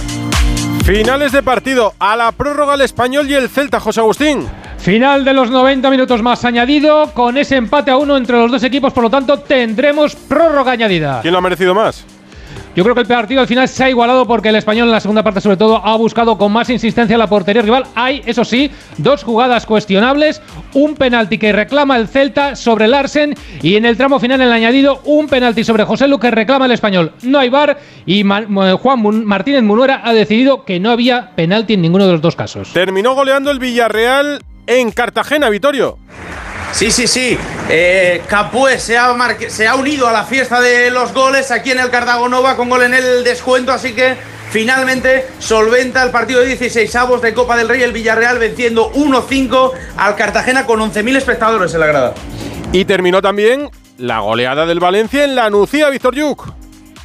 Finales 0.87 1.33
de 1.33 1.43
partido. 1.43 1.93
A 1.99 2.15
la 2.15 2.31
prórroga 2.31 2.75
el 2.75 2.79
español 2.79 3.29
y 3.29 3.33
el 3.33 3.49
Celta, 3.49 3.77
José 3.77 3.99
Agustín. 3.99 4.47
Final 4.77 5.25
de 5.25 5.33
los 5.33 5.51
90 5.51 5.89
minutos 5.89 6.23
más 6.23 6.45
añadido. 6.45 7.11
Con 7.13 7.37
ese 7.37 7.57
empate 7.57 7.91
a 7.91 7.97
uno 7.97 8.15
entre 8.15 8.37
los 8.37 8.49
dos 8.49 8.63
equipos, 8.63 8.93
por 8.93 9.03
lo 9.03 9.09
tanto, 9.09 9.39
tendremos 9.39 10.15
prórroga 10.15 10.71
añadida. 10.71 11.19
¿Quién 11.21 11.33
lo 11.33 11.39
ha 11.39 11.41
merecido 11.41 11.75
más? 11.75 12.05
Yo 12.77 12.83
creo 12.83 12.93
que 12.93 13.01
el 13.01 13.07
partido 13.07 13.41
al 13.41 13.47
final 13.47 13.67
se 13.67 13.85
ha 13.85 13.89
igualado 13.89 14.27
porque 14.27 14.49
el 14.49 14.55
español 14.55 14.87
en 14.87 14.91
la 14.91 14.99
segunda 14.99 15.23
parte 15.23 15.41
sobre 15.41 15.57
todo 15.57 15.83
ha 15.83 15.97
buscado 15.97 16.37
con 16.37 16.51
más 16.51 16.69
insistencia 16.69 17.17
la 17.17 17.25
portería 17.25 17.63
rival. 17.63 17.85
Hay, 17.95 18.21
eso 18.27 18.45
sí, 18.45 18.69
dos 18.99 19.23
jugadas 19.23 19.65
cuestionables, 19.65 20.43
un 20.75 20.93
penalti 20.93 21.39
que 21.39 21.51
reclama 21.51 21.97
el 21.97 22.07
Celta 22.07 22.55
sobre 22.55 22.87
Larsen 22.87 23.33
y 23.63 23.77
en 23.77 23.85
el 23.85 23.97
tramo 23.97 24.19
final 24.19 24.41
en 24.41 24.49
el 24.49 24.53
añadido 24.53 25.01
un 25.05 25.27
penalti 25.27 25.63
sobre 25.63 25.85
José 25.85 26.07
Lu 26.07 26.19
que 26.19 26.29
reclama 26.29 26.67
el 26.67 26.71
español. 26.71 27.13
No 27.23 27.39
hay 27.39 27.49
bar 27.49 27.79
y 28.05 28.23
Juan 28.23 29.25
Martínez 29.25 29.63
Munuera 29.63 30.01
ha 30.03 30.13
decidido 30.13 30.63
que 30.63 30.79
no 30.79 30.91
había 30.91 31.31
penalti 31.35 31.73
en 31.73 31.81
ninguno 31.81 32.05
de 32.05 32.11
los 32.11 32.21
dos 32.21 32.35
casos. 32.35 32.73
Terminó 32.73 33.15
goleando 33.15 33.49
el 33.49 33.57
Villarreal 33.57 34.43
en 34.67 34.91
Cartagena, 34.91 35.49
Vitorio. 35.49 35.97
Sí, 36.77 36.91
sí, 36.91 37.07
sí. 37.07 37.35
Eh, 37.71 38.21
Capué 38.27 38.77
se 38.77 38.99
ha, 38.99 39.11
se 39.47 39.67
ha 39.67 39.73
unido 39.73 40.07
a 40.07 40.11
la 40.11 40.25
fiesta 40.25 40.61
de 40.61 40.91
los 40.91 41.11
goles 41.11 41.49
aquí 41.49 41.71
en 41.71 41.79
el 41.79 41.89
Cartagonova 41.89 42.55
con 42.55 42.69
gol 42.69 42.83
en 42.83 42.93
el 42.93 43.23
descuento, 43.23 43.71
así 43.71 43.93
que 43.93 44.13
finalmente 44.51 45.25
solventa 45.39 46.03
el 46.03 46.11
partido 46.11 46.41
de 46.41 46.45
16 46.45 46.95
avos 46.97 47.23
de 47.23 47.33
Copa 47.33 47.57
del 47.57 47.67
Rey 47.67 47.81
el 47.81 47.93
Villarreal 47.93 48.37
venciendo 48.37 48.91
1-5 48.93 49.71
al 49.97 50.15
Cartagena 50.15 50.67
con 50.67 50.79
11.000 50.79 51.17
espectadores 51.17 51.73
en 51.73 51.79
la 51.79 51.87
grada. 51.87 52.13
Y 52.71 52.85
terminó 52.85 53.23
también 53.23 53.71
la 53.97 54.19
goleada 54.19 54.67
del 54.67 54.79
Valencia 54.79 55.23
en 55.23 55.33
la 55.33 55.49
Nucía, 55.49 55.89
Víctor 55.89 56.13
Yuk. 56.13 56.53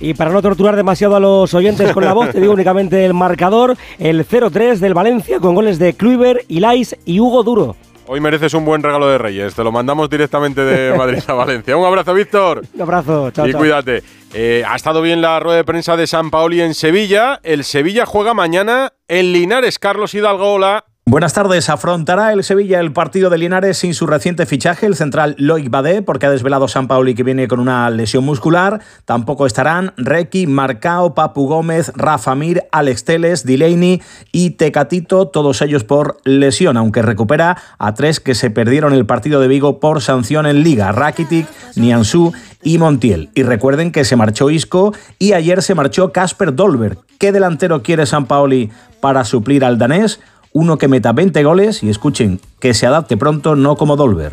Y 0.00 0.12
para 0.12 0.32
no 0.32 0.42
torturar 0.42 0.76
demasiado 0.76 1.16
a 1.16 1.20
los 1.20 1.54
oyentes 1.54 1.90
con 1.94 2.04
la 2.04 2.12
voz, 2.12 2.28
te 2.28 2.40
digo 2.40 2.52
únicamente 2.52 3.06
el 3.06 3.14
marcador, 3.14 3.78
el 3.98 4.28
0-3 4.28 4.80
del 4.80 4.92
Valencia 4.92 5.40
con 5.40 5.54
goles 5.54 5.78
de 5.78 5.94
Kluivert, 5.94 6.42
Ilais 6.48 6.94
y 7.06 7.20
Hugo 7.20 7.42
Duro. 7.42 7.74
Hoy 8.06 8.20
mereces 8.20 8.52
un 8.54 8.64
buen 8.64 8.82
regalo 8.82 9.08
de 9.08 9.16
Reyes. 9.16 9.54
Te 9.54 9.62
lo 9.62 9.70
mandamos 9.70 10.10
directamente 10.10 10.60
de 10.62 10.94
Madrid 10.98 11.22
a 11.26 11.34
Valencia. 11.34 11.76
Un 11.76 11.84
abrazo, 11.86 12.12
Víctor. 12.14 12.62
Un 12.74 12.82
abrazo, 12.82 13.30
chao. 13.30 13.46
Y 13.46 13.52
cuídate. 13.52 14.02
Eh, 14.34 14.64
ha 14.66 14.74
estado 14.76 15.02
bien 15.02 15.20
la 15.22 15.38
rueda 15.40 15.58
de 15.58 15.64
prensa 15.64 15.96
de 15.96 16.06
San 16.06 16.30
Paoli 16.30 16.60
en 16.60 16.74
Sevilla. 16.74 17.38
El 17.42 17.64
Sevilla 17.64 18.04
juega 18.04 18.34
mañana 18.34 18.92
en 19.08 19.32
Linares. 19.32 19.78
Carlos 19.78 20.14
Hidalgo, 20.14 20.54
hola. 20.54 20.84
Buenas 21.04 21.32
tardes. 21.32 21.68
Afrontará 21.68 22.32
el 22.32 22.44
Sevilla 22.44 22.78
el 22.78 22.92
partido 22.92 23.28
de 23.28 23.36
Linares 23.36 23.76
sin 23.76 23.92
su 23.92 24.06
reciente 24.06 24.46
fichaje, 24.46 24.86
el 24.86 24.94
central 24.94 25.34
Loic 25.36 25.68
Badé, 25.68 26.00
porque 26.00 26.26
ha 26.26 26.30
desvelado 26.30 26.68
San 26.68 26.86
Pauli 26.86 27.16
que 27.16 27.24
viene 27.24 27.48
con 27.48 27.58
una 27.58 27.90
lesión 27.90 28.24
muscular. 28.24 28.80
Tampoco 29.04 29.44
estarán 29.44 29.94
Requi, 29.96 30.46
Marcao, 30.46 31.12
Papu 31.12 31.48
Gómez, 31.48 31.90
Rafa 31.96 32.36
Mir, 32.36 32.62
Alex 32.70 33.04
Teles, 33.04 33.44
Delaney 33.44 34.00
y 34.30 34.50
Tecatito, 34.50 35.26
todos 35.26 35.60
ellos 35.60 35.82
por 35.82 36.18
lesión, 36.24 36.76
aunque 36.76 37.02
recupera 37.02 37.56
a 37.78 37.94
tres 37.94 38.20
que 38.20 38.36
se 38.36 38.50
perdieron 38.50 38.92
el 38.92 39.04
partido 39.04 39.40
de 39.40 39.48
Vigo 39.48 39.80
por 39.80 40.02
sanción 40.02 40.46
en 40.46 40.62
Liga, 40.62 40.92
Rakitic, 40.92 41.48
Nianzú 41.74 42.32
y 42.62 42.78
Montiel. 42.78 43.30
Y 43.34 43.42
recuerden 43.42 43.90
que 43.90 44.04
se 44.04 44.14
marchó 44.14 44.50
Isco 44.50 44.94
y 45.18 45.32
ayer 45.32 45.62
se 45.62 45.74
marchó 45.74 46.12
Casper 46.12 46.54
Dolberg. 46.54 46.98
¿Qué 47.18 47.32
delantero 47.32 47.82
quiere 47.82 48.06
San 48.06 48.26
Paoli 48.26 48.70
para 49.00 49.24
suplir 49.24 49.64
al 49.64 49.78
danés? 49.78 50.20
Uno 50.52 50.78
que 50.78 50.88
meta 50.88 51.12
20 51.12 51.42
goles 51.44 51.82
y 51.82 51.88
escuchen, 51.88 52.40
que 52.60 52.74
se 52.74 52.86
adapte 52.86 53.16
pronto, 53.16 53.56
no 53.56 53.76
como 53.76 53.96
Dolber. 53.96 54.32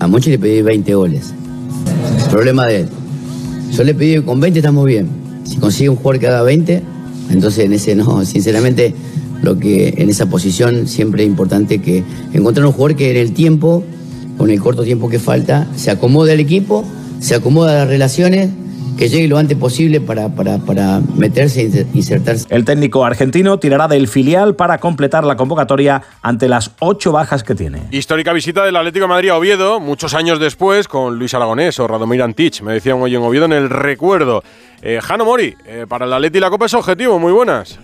A 0.00 0.08
Mochi 0.08 0.30
le 0.30 0.38
pedí 0.38 0.62
20 0.62 0.94
goles. 0.94 1.32
Problema 2.30 2.66
de 2.66 2.80
él. 2.80 2.88
Yo 3.70 3.84
le 3.84 3.94
pedí 3.94 4.20
con 4.22 4.40
20 4.40 4.58
estamos 4.58 4.84
bien. 4.86 5.08
Si 5.44 5.56
consigue 5.56 5.90
un 5.90 5.96
jugador 5.96 6.20
que 6.20 6.26
haga 6.28 6.42
20, 6.42 6.82
entonces 7.30 7.64
en 7.64 7.72
ese 7.72 7.94
no, 7.94 8.24
sinceramente, 8.24 8.94
lo 9.42 9.58
que 9.58 9.94
en 9.98 10.08
esa 10.08 10.26
posición 10.26 10.88
siempre 10.88 11.22
es 11.22 11.28
importante 11.28 11.80
que 11.80 12.02
encontrar 12.32 12.66
un 12.66 12.72
jugador 12.72 12.96
que 12.96 13.10
en 13.10 13.16
el 13.16 13.32
tiempo, 13.32 13.84
con 14.36 14.50
el 14.50 14.60
corto 14.60 14.82
tiempo 14.82 15.08
que 15.08 15.18
falta, 15.18 15.68
se 15.76 15.90
acomode 15.90 16.32
al 16.32 16.40
equipo, 16.40 16.84
se 17.20 17.34
acomoda 17.34 17.72
a 17.72 17.78
las 17.80 17.88
relaciones 17.88 18.50
que 18.96 19.08
llegue 19.08 19.28
lo 19.28 19.38
antes 19.38 19.56
posible 19.58 20.00
para, 20.00 20.28
para, 20.28 20.58
para 20.58 21.00
meterse 21.16 21.62
e 21.62 21.86
insertarse. 21.94 22.46
El 22.50 22.64
técnico 22.64 23.04
argentino 23.04 23.58
tirará 23.58 23.88
del 23.88 24.08
filial 24.08 24.54
para 24.54 24.78
completar 24.78 25.24
la 25.24 25.36
convocatoria 25.36 26.02
ante 26.22 26.48
las 26.48 26.72
ocho 26.80 27.12
bajas 27.12 27.42
que 27.42 27.54
tiene. 27.54 27.82
Histórica 27.90 28.32
visita 28.32 28.64
del 28.64 28.76
Atlético 28.76 29.04
de 29.04 29.08
Madrid 29.08 29.30
a 29.30 29.36
Oviedo, 29.36 29.80
muchos 29.80 30.14
años 30.14 30.38
después, 30.38 30.88
con 30.88 31.18
Luis 31.18 31.34
Aragonés 31.34 31.78
o 31.78 31.86
Radomir 31.86 32.22
Antich, 32.22 32.62
me 32.62 32.72
decían 32.72 33.00
hoy 33.00 33.14
en 33.14 33.22
Oviedo 33.22 33.44
en 33.46 33.52
el 33.52 33.70
recuerdo. 33.70 34.42
Eh, 34.82 35.00
Jano 35.02 35.24
Mori, 35.24 35.54
eh, 35.66 35.86
para 35.88 36.04
el 36.04 36.12
Atlético 36.12 36.40
la 36.44 36.50
Copa 36.50 36.66
es 36.66 36.74
objetivo, 36.74 37.18
muy 37.18 37.32
buenas. 37.32 37.78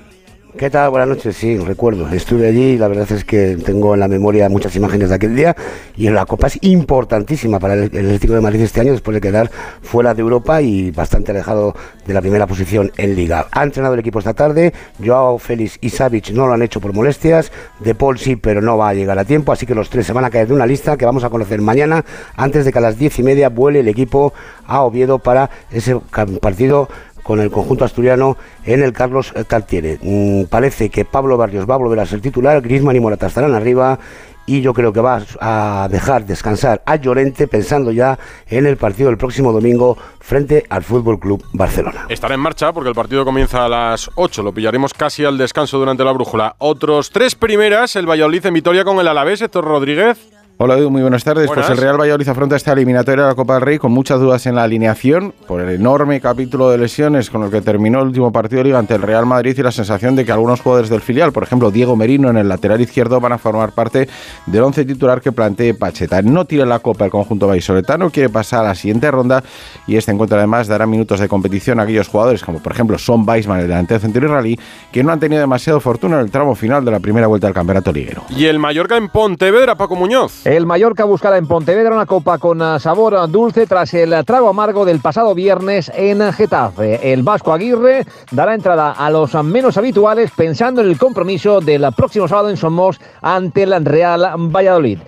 ¿Qué 0.59 0.69
tal? 0.69 0.91
Buenas 0.91 1.09
noches, 1.09 1.37
sí, 1.37 1.57
recuerdo. 1.59 2.09
Estuve 2.09 2.49
allí 2.49 2.73
y 2.73 2.79
la 2.79 2.89
verdad 2.89 3.11
es 3.13 3.25
que 3.25 3.57
tengo 3.65 3.95
en 3.95 4.01
la 4.01 4.09
memoria 4.09 4.49
muchas 4.49 4.75
imágenes 4.75 5.09
de 5.11 5.15
aquel 5.15 5.37
día 5.37 5.55
y 5.97 6.11
la 6.11 6.27
Copa 6.27 6.49
es 6.49 6.59
importantísima 6.63 7.61
para 7.61 7.75
el, 7.75 7.85
Atlético 7.85 8.35
de 8.35 8.41
Madrid 8.41 8.63
este 8.63 8.81
año 8.81 8.91
después 8.91 9.15
de 9.15 9.21
quedar 9.21 9.49
fuera 9.81 10.13
de 10.13 10.23
Europa 10.23 10.61
y 10.61 10.91
bastante 10.91 11.31
alejado 11.31 11.77
de 12.05 12.15
la 12.15 12.21
primera 12.21 12.49
posición 12.49 12.91
en 12.97 13.15
Liga. 13.15 13.47
Ha 13.53 13.63
entrenado 13.63 13.95
el 13.95 14.01
equipo 14.01 14.19
esta 14.19 14.35
tarde, 14.35 14.73
Joao 15.03 15.39
Félix 15.39 15.79
y 15.81 15.91
Savic 15.91 16.31
no 16.31 16.49
lo 16.49 16.55
han 16.55 16.63
hecho 16.63 16.81
por 16.81 16.93
molestias, 16.93 17.53
De 17.79 17.95
Paul 17.95 18.19
sí, 18.19 18.35
pero 18.35 18.61
no 18.61 18.77
va 18.77 18.89
a 18.89 18.95
llegar 18.95 19.19
a 19.21 19.25
tiempo, 19.25 19.53
así 19.53 19.67
que 19.67 19.75
los 19.77 19.89
tres 19.89 20.07
se 20.07 20.13
van 20.13 20.25
a 20.25 20.31
caer 20.31 20.49
de 20.49 20.55
una 20.55 20.67
lista 20.67 20.97
que 20.97 21.05
vamos 21.05 21.23
a 21.23 21.31
conocer 21.31 21.61
mañana 21.61 22.05
antes 22.35 22.65
de 22.65 22.73
que 22.73 22.79
a 22.79 22.83
las 22.83 22.99
diez 22.99 23.17
y 23.21 23.23
media 23.23 23.51
vuele 23.51 23.81
el 23.81 23.89
equipo 23.89 24.35
a 24.67 24.83
Oviedo 24.83 25.21
para 25.21 25.49
ese 25.71 25.97
partido 26.41 26.89
con 27.23 27.41
el 27.41 27.51
conjunto 27.51 27.85
asturiano 27.85 28.37
en 28.65 28.83
el 28.83 28.93
Carlos 28.93 29.33
Tartiere. 29.49 29.99
Mm, 30.03 30.45
parece 30.45 30.91
que 30.91 31.05
Pablo 31.05 31.37
Barrios 31.37 31.69
va 31.69 31.75
a 31.75 31.79
volver 31.79 32.01
a 32.01 32.07
ser 32.07 32.21
titular, 32.21 32.61
Griezmann 32.61 32.97
y 32.97 33.01
Morata 33.01 33.27
estarán 33.27 33.55
arriba 33.55 33.99
y 34.47 34.63
yo 34.63 34.75
creo 34.75 34.93
que 34.93 35.01
va 35.01 35.23
a 35.41 35.89
dejar 35.91 36.27
descansar 36.27 36.83
a 36.85 36.97
Llorente 36.97 37.47
pensando 37.47 37.93
ya 37.93 38.19
en 38.49 38.67
el 38.67 38.77
partido 38.77 39.09
del 39.09 39.17
próximo 39.17 39.53
domingo 39.53 39.97
frente 40.19 40.67
al 40.69 40.83
Fútbol 40.83 41.21
Club 41.21 41.45
Barcelona. 41.53 42.07
Estará 42.09 42.35
en 42.35 42.41
marcha 42.41 42.73
porque 42.73 42.89
el 42.89 42.95
partido 42.97 43.25
comienza 43.25 43.65
a 43.65 43.69
las 43.69 44.11
8, 44.17 44.43
lo 44.43 44.53
pillaremos 44.53 44.93
casi 44.93 45.25
al 45.25 45.39
descanso 45.39 45.79
durante 45.79 46.03
la 46.03 46.11
brújula. 46.13 46.57
Otros 46.59 47.11
tres 47.11 47.37
primeras, 47.37 47.95
el 47.95 48.11
Valladolid 48.11 48.45
en 48.47 48.55
Vitoria 48.55 48.85
con 48.85 48.99
el 48.99 49.07
Alavés, 49.07 49.41
Héctor 49.41 49.65
Rodríguez. 49.65 50.19
Hola 50.63 50.77
Edu, 50.77 50.91
muy 50.91 51.01
buenas 51.01 51.25
tardes. 51.25 51.47
Pues 51.47 51.71
el 51.71 51.79
Real 51.79 51.99
Valladolid 51.99 52.29
afronta 52.29 52.55
esta 52.55 52.75
eliminatoria 52.75 53.25
de 53.25 53.31
la 53.31 53.35
Copa 53.35 53.55
del 53.55 53.63
Rey 53.63 53.79
con 53.79 53.93
muchas 53.93 54.21
dudas 54.21 54.45
en 54.45 54.57
la 54.57 54.65
alineación 54.65 55.33
por 55.47 55.63
el 55.63 55.71
enorme 55.71 56.21
capítulo 56.21 56.69
de 56.69 56.77
lesiones 56.77 57.31
con 57.31 57.43
el 57.43 57.51
que 57.51 57.63
terminó 57.63 58.01
el 58.01 58.09
último 58.09 58.31
partido 58.31 58.59
de 58.59 58.65
liga 58.65 58.79
ante 58.79 58.95
el 58.95 59.01
Real 59.01 59.25
Madrid 59.25 59.57
y 59.57 59.63
la 59.63 59.73
sensación 59.73 60.17
de 60.17 60.27
que 60.27 60.33
algunos 60.33 60.61
jugadores 60.61 60.91
del 60.91 61.01
filial, 61.01 61.33
por 61.33 61.45
ejemplo 61.45 61.71
Diego 61.71 61.97
Merino 61.97 62.29
en 62.29 62.37
el 62.37 62.47
lateral 62.47 62.79
izquierdo, 62.83 63.21
van 63.21 63.33
a 63.33 63.39
formar 63.39 63.73
parte 63.73 64.07
del 64.45 64.63
once 64.63 64.85
titular 64.85 65.23
que 65.23 65.33
plantee 65.33 65.73
Pacheta. 65.73 66.21
No 66.21 66.45
tira 66.45 66.67
la 66.67 66.81
Copa 66.81 67.07
el 67.07 67.11
conjunto 67.11 67.47
vallisoletano, 67.47 68.11
quiere 68.11 68.29
pasar 68.29 68.61
a 68.61 68.69
la 68.69 68.75
siguiente 68.75 69.11
ronda 69.11 69.43
y 69.87 69.97
este 69.97 70.13
encuentro 70.13 70.37
además 70.37 70.69
dará 70.69 70.87
minutos 70.87 71.21
de 71.21 71.29
competición 71.29 71.81
a 71.81 71.85
aquellos 71.85 72.09
jugadores 72.09 72.45
como 72.45 72.59
por 72.59 72.73
ejemplo 72.73 72.99
Son 72.99 73.27
Weisman, 73.27 73.61
el 73.61 73.69
delantero 73.69 73.99
centro 73.99 74.27
israelí, 74.27 74.59
que 74.93 75.03
no 75.03 75.11
han 75.11 75.21
tenido 75.21 75.41
demasiado 75.41 75.81
fortuna 75.81 76.17
en 76.17 76.27
el 76.27 76.31
tramo 76.31 76.55
final 76.55 76.85
de 76.85 76.91
la 76.91 77.01
primera 77.01 77.29
vuelta 77.29 77.47
del 77.47 77.55
campeonato 77.55 77.91
liguero. 77.95 78.25
Y 78.29 78.45
el 78.45 78.59
Mallorca 78.59 78.99
en 78.99 79.09
Pontevedra, 79.09 79.77
Paco 79.77 79.97
Muñoz. 79.97 80.50
El 80.51 80.67
Mallorca 80.67 81.05
buscará 81.05 81.37
en 81.37 81.47
Pontevedra 81.47 81.95
una 81.95 82.07
copa 82.07 82.39
con 82.39 82.61
ah, 82.61 82.81
sabor 82.81 83.31
dulce 83.31 83.69
tras 83.69 83.95
el 83.95 84.13
trago 84.25 84.49
amargo 84.49 84.85
del 84.85 84.99
pasado 84.99 85.33
viernes 85.33 85.93
en 85.95 86.33
Getafe. 86.33 87.13
El 87.13 87.23
Vasco 87.23 87.53
Aguirre 87.53 88.05
dará 88.33 88.55
entrada 88.55 88.91
a 88.91 89.11
los 89.11 89.33
menos 89.45 89.77
habituales 89.77 90.33
pensando 90.35 90.81
en 90.81 90.89
el 90.89 90.99
compromiso 90.99 91.61
del 91.61 91.87
próximo 91.97 92.27
sábado 92.27 92.51
en 92.51 92.57
Somos 92.57 93.01
ante 93.23 93.63
el 93.63 93.85
Real 93.85 94.29
Valladolid. 94.37 94.99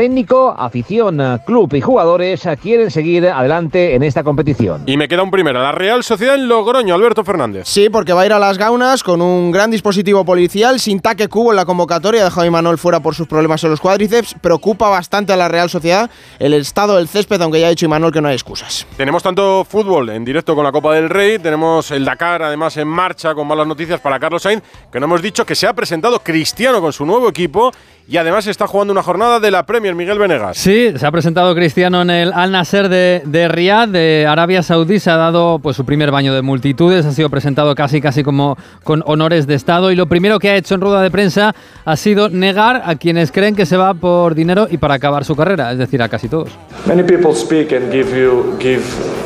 Técnico, 0.00 0.54
afición, 0.56 1.20
club 1.44 1.74
y 1.74 1.82
jugadores 1.82 2.48
quieren 2.62 2.90
seguir 2.90 3.28
adelante 3.28 3.94
en 3.94 4.02
esta 4.02 4.24
competición. 4.24 4.84
Y 4.86 4.96
me 4.96 5.08
queda 5.08 5.22
un 5.22 5.30
primero, 5.30 5.62
la 5.62 5.72
Real 5.72 6.02
Sociedad 6.02 6.36
en 6.36 6.48
Logroño, 6.48 6.94
Alberto 6.94 7.22
Fernández. 7.22 7.68
Sí, 7.68 7.90
porque 7.90 8.14
va 8.14 8.22
a 8.22 8.24
ir 8.26 8.32
a 8.32 8.38
las 8.38 8.56
gaunas 8.56 9.02
con 9.02 9.20
un 9.20 9.50
gran 9.50 9.70
dispositivo 9.70 10.24
policial, 10.24 10.80
sin 10.80 11.00
taque 11.00 11.28
cubo 11.28 11.52
en 11.52 11.56
la 11.56 11.66
convocatoria, 11.66 12.24
dejado 12.24 12.48
a 12.48 12.50
Manuel 12.50 12.78
fuera 12.78 13.00
por 13.00 13.14
sus 13.14 13.28
problemas 13.28 13.62
en 13.62 13.68
los 13.68 13.80
cuádriceps. 13.82 14.36
Preocupa 14.40 14.88
bastante 14.88 15.34
a 15.34 15.36
la 15.36 15.48
Real 15.48 15.68
Sociedad 15.68 16.10
el 16.38 16.54
estado 16.54 16.96
del 16.96 17.06
césped, 17.06 17.38
aunque 17.42 17.60
ya 17.60 17.66
ha 17.66 17.68
dicho 17.70 17.84
Imanol 17.84 18.10
que 18.10 18.22
no 18.22 18.28
hay 18.28 18.34
excusas. 18.36 18.86
Tenemos 18.96 19.22
tanto 19.22 19.66
fútbol 19.68 20.08
en 20.08 20.24
directo 20.24 20.54
con 20.54 20.64
la 20.64 20.72
Copa 20.72 20.94
del 20.94 21.10
Rey, 21.10 21.38
tenemos 21.38 21.90
el 21.90 22.06
Dakar 22.06 22.42
además 22.42 22.74
en 22.78 22.88
marcha 22.88 23.34
con 23.34 23.46
malas 23.46 23.66
noticias 23.66 24.00
para 24.00 24.18
Carlos 24.18 24.40
Sainz, 24.40 24.62
que 24.90 24.98
no 24.98 25.04
hemos 25.04 25.20
dicho 25.20 25.44
que 25.44 25.54
se 25.54 25.66
ha 25.66 25.74
presentado 25.74 26.20
Cristiano 26.20 26.80
con 26.80 26.94
su 26.94 27.04
nuevo 27.04 27.28
equipo 27.28 27.70
y 28.10 28.16
además 28.16 28.44
está 28.48 28.66
jugando 28.66 28.90
una 28.90 29.04
jornada 29.04 29.38
de 29.38 29.52
la 29.52 29.64
Premier 29.64 29.94
Miguel 29.94 30.18
Venegas. 30.18 30.58
Sí, 30.58 30.92
se 30.96 31.06
ha 31.06 31.12
presentado 31.12 31.54
Cristiano 31.54 32.02
en 32.02 32.10
el 32.10 32.32
Al 32.32 32.50
Nasser 32.50 32.88
de, 32.88 33.22
de 33.24 33.46
Riyadh, 33.46 33.88
de 33.88 34.26
Arabia 34.28 34.64
Saudí, 34.64 34.98
se 34.98 35.10
ha 35.10 35.16
dado 35.16 35.60
pues 35.60 35.76
su 35.76 35.84
primer 35.84 36.10
baño 36.10 36.34
de 36.34 36.42
multitudes, 36.42 37.06
ha 37.06 37.12
sido 37.12 37.30
presentado 37.30 37.72
casi 37.76 38.00
casi 38.00 38.24
como 38.24 38.58
con 38.82 39.04
honores 39.06 39.46
de 39.46 39.54
Estado 39.54 39.92
y 39.92 39.94
lo 39.94 40.06
primero 40.06 40.40
que 40.40 40.50
ha 40.50 40.56
hecho 40.56 40.74
en 40.74 40.80
rueda 40.80 41.02
de 41.02 41.10
prensa 41.12 41.54
ha 41.84 41.96
sido 41.96 42.28
negar 42.28 42.82
a 42.84 42.96
quienes 42.96 43.30
creen 43.30 43.54
que 43.54 43.64
se 43.64 43.76
va 43.76 43.94
por 43.94 44.34
dinero 44.34 44.66
y 44.68 44.78
para 44.78 44.94
acabar 44.94 45.24
su 45.24 45.36
carrera, 45.36 45.70
es 45.70 45.78
decir, 45.78 46.02
a 46.02 46.08
casi 46.08 46.28
todos. 46.28 46.50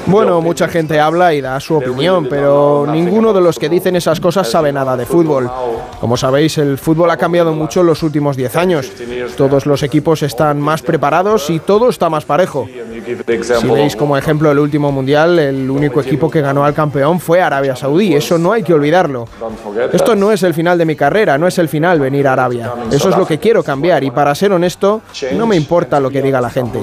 Bueno, 0.06 0.42
mucha 0.42 0.68
gente 0.68 1.00
habla 1.00 1.32
y 1.32 1.40
da 1.40 1.58
su 1.60 1.76
opinión, 1.76 2.26
pero 2.28 2.86
ninguno 2.86 3.32
de 3.32 3.40
los 3.40 3.58
que 3.58 3.70
dicen 3.70 3.96
esas 3.96 4.20
cosas 4.20 4.50
sabe 4.50 4.70
nada 4.70 4.94
de 4.94 5.06
fútbol. 5.06 5.50
Como 5.98 6.18
sabéis, 6.18 6.58
el 6.58 6.76
fútbol 6.76 7.10
ha 7.10 7.16
cambiado 7.16 7.54
mucho 7.54 7.80
en 7.80 7.86
los 7.86 8.02
últimos 8.02 8.36
10 8.36 8.56
años. 8.56 8.73
Todos 9.36 9.66
los 9.66 9.82
equipos 9.82 10.22
están 10.22 10.60
más 10.60 10.82
preparados 10.82 11.50
y 11.50 11.58
todo 11.60 11.88
está 11.88 12.08
más 12.08 12.24
parejo. 12.24 12.68
Si 13.60 13.66
veis 13.68 13.96
como 13.96 14.16
ejemplo 14.16 14.50
el 14.50 14.58
último 14.58 14.90
mundial, 14.92 15.38
el 15.38 15.70
único 15.70 16.00
equipo 16.00 16.30
que 16.30 16.40
ganó 16.40 16.64
al 16.64 16.74
campeón 16.74 17.20
fue 17.20 17.40
Arabia 17.40 17.76
Saudí. 17.76 18.14
Eso 18.14 18.38
no 18.38 18.52
hay 18.52 18.62
que 18.62 18.72
olvidarlo. 18.74 19.26
Esto 19.92 20.14
no 20.16 20.32
es 20.32 20.42
el 20.42 20.54
final 20.54 20.78
de 20.78 20.84
mi 20.84 20.96
carrera, 20.96 21.38
no 21.38 21.46
es 21.46 21.58
el 21.58 21.68
final 21.68 22.00
venir 22.00 22.26
a 22.26 22.32
Arabia. 22.32 22.72
Eso 22.90 23.10
es 23.10 23.16
lo 23.16 23.26
que 23.26 23.38
quiero 23.38 23.62
cambiar 23.62 24.04
y 24.04 24.10
para 24.10 24.34
ser 24.34 24.52
honesto, 24.52 25.02
no 25.36 25.46
me 25.46 25.56
importa 25.56 26.00
lo 26.00 26.10
que 26.10 26.22
diga 26.22 26.40
la 26.40 26.50
gente. 26.50 26.78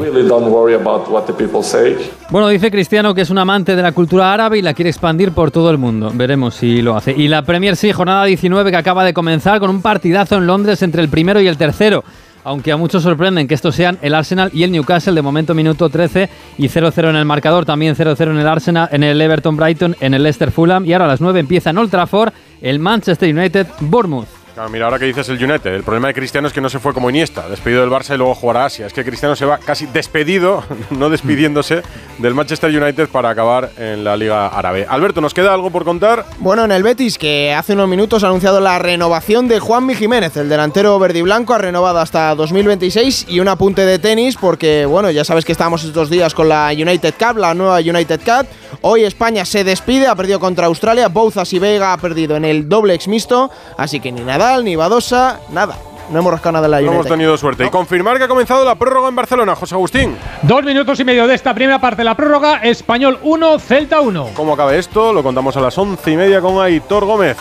Bueno, 2.30 2.48
dice 2.48 2.72
Cristiano 2.72 3.14
que 3.14 3.22
es 3.22 3.30
un 3.30 3.38
amante 3.38 3.76
de 3.76 3.82
la 3.82 3.92
cultura 3.92 4.34
árabe 4.34 4.58
y 4.60 4.62
la 4.62 4.74
quiere 4.74 4.90
expandir 4.90 5.32
por 5.32 5.52
todo 5.52 5.70
el 5.70 5.78
mundo. 5.78 6.12
Veremos 6.14 6.56
si 6.56 6.82
lo 6.82 6.96
hace. 6.96 7.12
Y 7.12 7.28
la 7.28 7.44
Premier 7.44 7.76
sí, 7.76 7.92
jornada 7.92 8.26
19 8.26 8.72
que 8.72 8.78
acaba 8.78 9.04
de 9.04 9.14
comenzar 9.14 9.60
con 9.60 9.70
un 9.70 9.82
partidazo 9.82 10.38
en 10.38 10.48
Londres 10.48 10.82
entre 10.82 11.02
el 11.02 11.10
primero 11.10 11.42
y 11.42 11.48
el 11.48 11.58
tercero. 11.58 12.04
Aunque 12.44 12.72
a 12.72 12.78
muchos 12.78 13.04
sorprenden 13.04 13.48
que 13.48 13.54
estos 13.54 13.76
sean 13.76 14.00
el 14.02 14.16
Arsenal 14.16 14.50
y 14.54 14.64
el 14.64 14.72
Newcastle, 14.72 15.14
de 15.14 15.22
momento 15.22 15.54
minuto 15.54 15.90
13 15.90 16.30
y 16.58 16.68
0-0 16.68 17.10
en 17.10 17.16
el 17.16 17.26
marcador, 17.26 17.66
también 17.66 17.96
0-0 17.96 18.32
en 18.32 18.38
el 18.38 18.48
Arsenal, 18.48 18.90
en 18.92 19.04
el 19.04 19.22
Everton 19.22 19.56
Brighton, 19.56 19.96
en 20.00 20.14
el 20.14 20.24
Leicester 20.24 20.52
Fulham 20.52 20.86
y 20.86 20.94
ahora 20.94 21.06
a 21.06 21.10
las 21.10 21.22
9 21.22 21.40
empieza 21.40 21.70
en 21.70 21.78
Old 21.78 21.92
Trafford 21.92 22.34
el 22.62 22.80
Manchester 22.80 23.36
United 23.36 23.68
Bournemouth. 23.82 24.41
Claro, 24.54 24.70
mira, 24.70 24.84
ahora 24.86 25.00
que 25.00 25.06
dices 25.06 25.30
el 25.30 25.42
United, 25.42 25.74
el 25.74 25.84
problema 25.84 26.10
de 26.10 26.14
Cristiano 26.14 26.46
es 26.46 26.54
que 26.54 26.60
no 26.60 26.70
se 26.70 26.80
fue 26.80 26.94
como 26.94 27.10
Iniesta, 27.10 27.48
despedido 27.48 27.82
del 27.82 27.90
Barça 27.90 28.16
y 28.16 28.18
luego 28.18 28.36
jugará 28.36 28.66
Asia. 28.66 28.86
Es 28.86 28.92
que 28.92 29.06
Cristiano 29.06 29.34
se 29.34 29.46
va 29.46 29.58
casi 29.58 29.86
despedido, 29.86 30.64
no 30.90 31.10
despidiéndose, 31.10 31.84
del 32.18 32.34
Manchester 32.34 32.70
United 32.70 33.08
para 33.08 33.30
acabar 33.30 33.72
en 33.78 34.04
la 34.04 34.18
Liga 34.18 34.48
Árabe. 34.48 34.86
Alberto, 34.90 35.22
¿nos 35.22 35.34
queda 35.34 35.54
algo 35.54 35.72
por 35.72 35.86
contar? 35.86 36.26
Bueno, 36.40 36.66
en 36.66 36.72
el 36.74 36.84
Betis, 36.84 37.18
que 37.18 37.54
hace 37.54 37.74
unos 37.74 37.88
minutos 37.88 38.26
ha 38.26 38.28
anunciado 38.28 38.60
la 38.60 38.78
renovación 38.78 39.48
de 39.48 39.60
Juanmi 39.60 39.96
Jiménez, 39.96 40.36
el 40.36 40.50
delantero 40.50 41.00
verde 41.00 41.20
y 41.20 41.22
blanco, 41.22 41.54
ha 41.54 41.58
renovado 41.58 42.00
hasta 42.00 42.36
2026 42.36 43.28
y 43.30 43.40
un 43.40 43.48
apunte 43.48 43.86
de 43.86 44.00
tenis, 44.00 44.36
porque, 44.36 44.86
bueno, 44.86 45.12
ya 45.12 45.24
sabes 45.24 45.46
que 45.46 45.54
estábamos 45.54 45.86
estos 45.86 46.10
días 46.10 46.34
con 46.34 46.50
la 46.50 46.72
United 46.74 47.14
Cup, 47.18 47.38
la 47.38 47.54
nueva 47.54 47.80
United 47.80 48.20
Cup. 48.20 48.48
Hoy 48.82 49.04
España 49.04 49.46
se 49.46 49.64
despide, 49.64 50.08
ha 50.08 50.16
perdido 50.16 50.40
contra 50.40 50.66
Australia, 50.66 51.08
Bouzas 51.08 51.54
y 51.54 51.60
Vega 51.60 51.94
ha 51.94 51.98
perdido 51.98 52.36
en 52.36 52.44
el 52.44 52.68
doble 52.68 52.94
ex 52.94 53.08
mixto, 53.08 53.50
así 53.78 54.00
que 54.00 54.12
ni 54.12 54.22
Nadal 54.42 54.64
ni 54.66 54.76
Badosa, 54.76 55.40
nada. 55.52 55.76
No 56.10 56.18
hemos 56.18 56.32
rascado 56.32 56.54
nada 56.54 56.66
en 56.66 56.72
la 56.72 56.82
No 56.82 56.94
hemos 56.94 57.06
tenido 57.06 57.38
suerte. 57.38 57.64
Y 57.64 57.70
confirmar 57.70 58.18
que 58.18 58.24
ha 58.24 58.28
comenzado 58.28 58.66
la 58.66 58.74
prórroga 58.74 59.08
en 59.08 59.16
Barcelona, 59.16 59.56
José 59.56 59.76
Agustín. 59.76 60.18
Dos 60.42 60.64
minutos 60.64 61.00
y 61.00 61.04
medio 61.04 61.28
de 61.28 61.36
esta 61.36 61.54
primera 61.54 61.80
parte 61.80 61.98
de 61.98 62.06
la 62.06 62.16
prórroga. 62.16 62.58
Español 62.64 63.20
1, 63.22 63.60
Celta 63.60 64.02
1. 64.02 64.30
¿Cómo 64.34 64.54
acaba 64.56 64.74
esto? 64.74 65.14
Lo 65.14 65.22
contamos 65.22 65.56
a 65.58 65.62
las 65.62 65.78
once 65.78 66.10
y 66.10 66.18
media 66.18 66.42
con 66.42 66.60
Aitor 66.60 67.06
Gómez. 67.06 67.38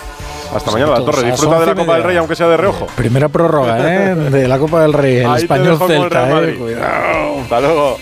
Hasta 0.55 0.73
mañana, 0.73 0.99
la 0.99 1.05
torre. 1.07 1.31
Disfruta 1.31 1.61
de 1.61 1.67
la 1.67 1.75
Copa 1.75 1.95
del. 1.95 2.03
Rey, 2.03 2.17
aunque 2.19 2.37
sea 2.37 2.49
de 2.49 2.59
reojo. 2.59 2.87
Primera 2.95 3.31
prórroga, 3.31 3.79
¿eh? 3.79 4.15
De 4.15 4.47
la 4.47 4.59
Copa 4.59 4.83
del 4.83 4.93
Rey, 4.93 5.21
el 5.21 5.27
Ahí 5.27 5.43
español 5.45 5.79
el 5.81 5.89
Celta, 5.89 6.27
Real 6.27 6.49
¿eh? 6.51 6.55
Cuidado. 6.57 7.41
Hasta 7.41 7.61
luego. 7.63 7.97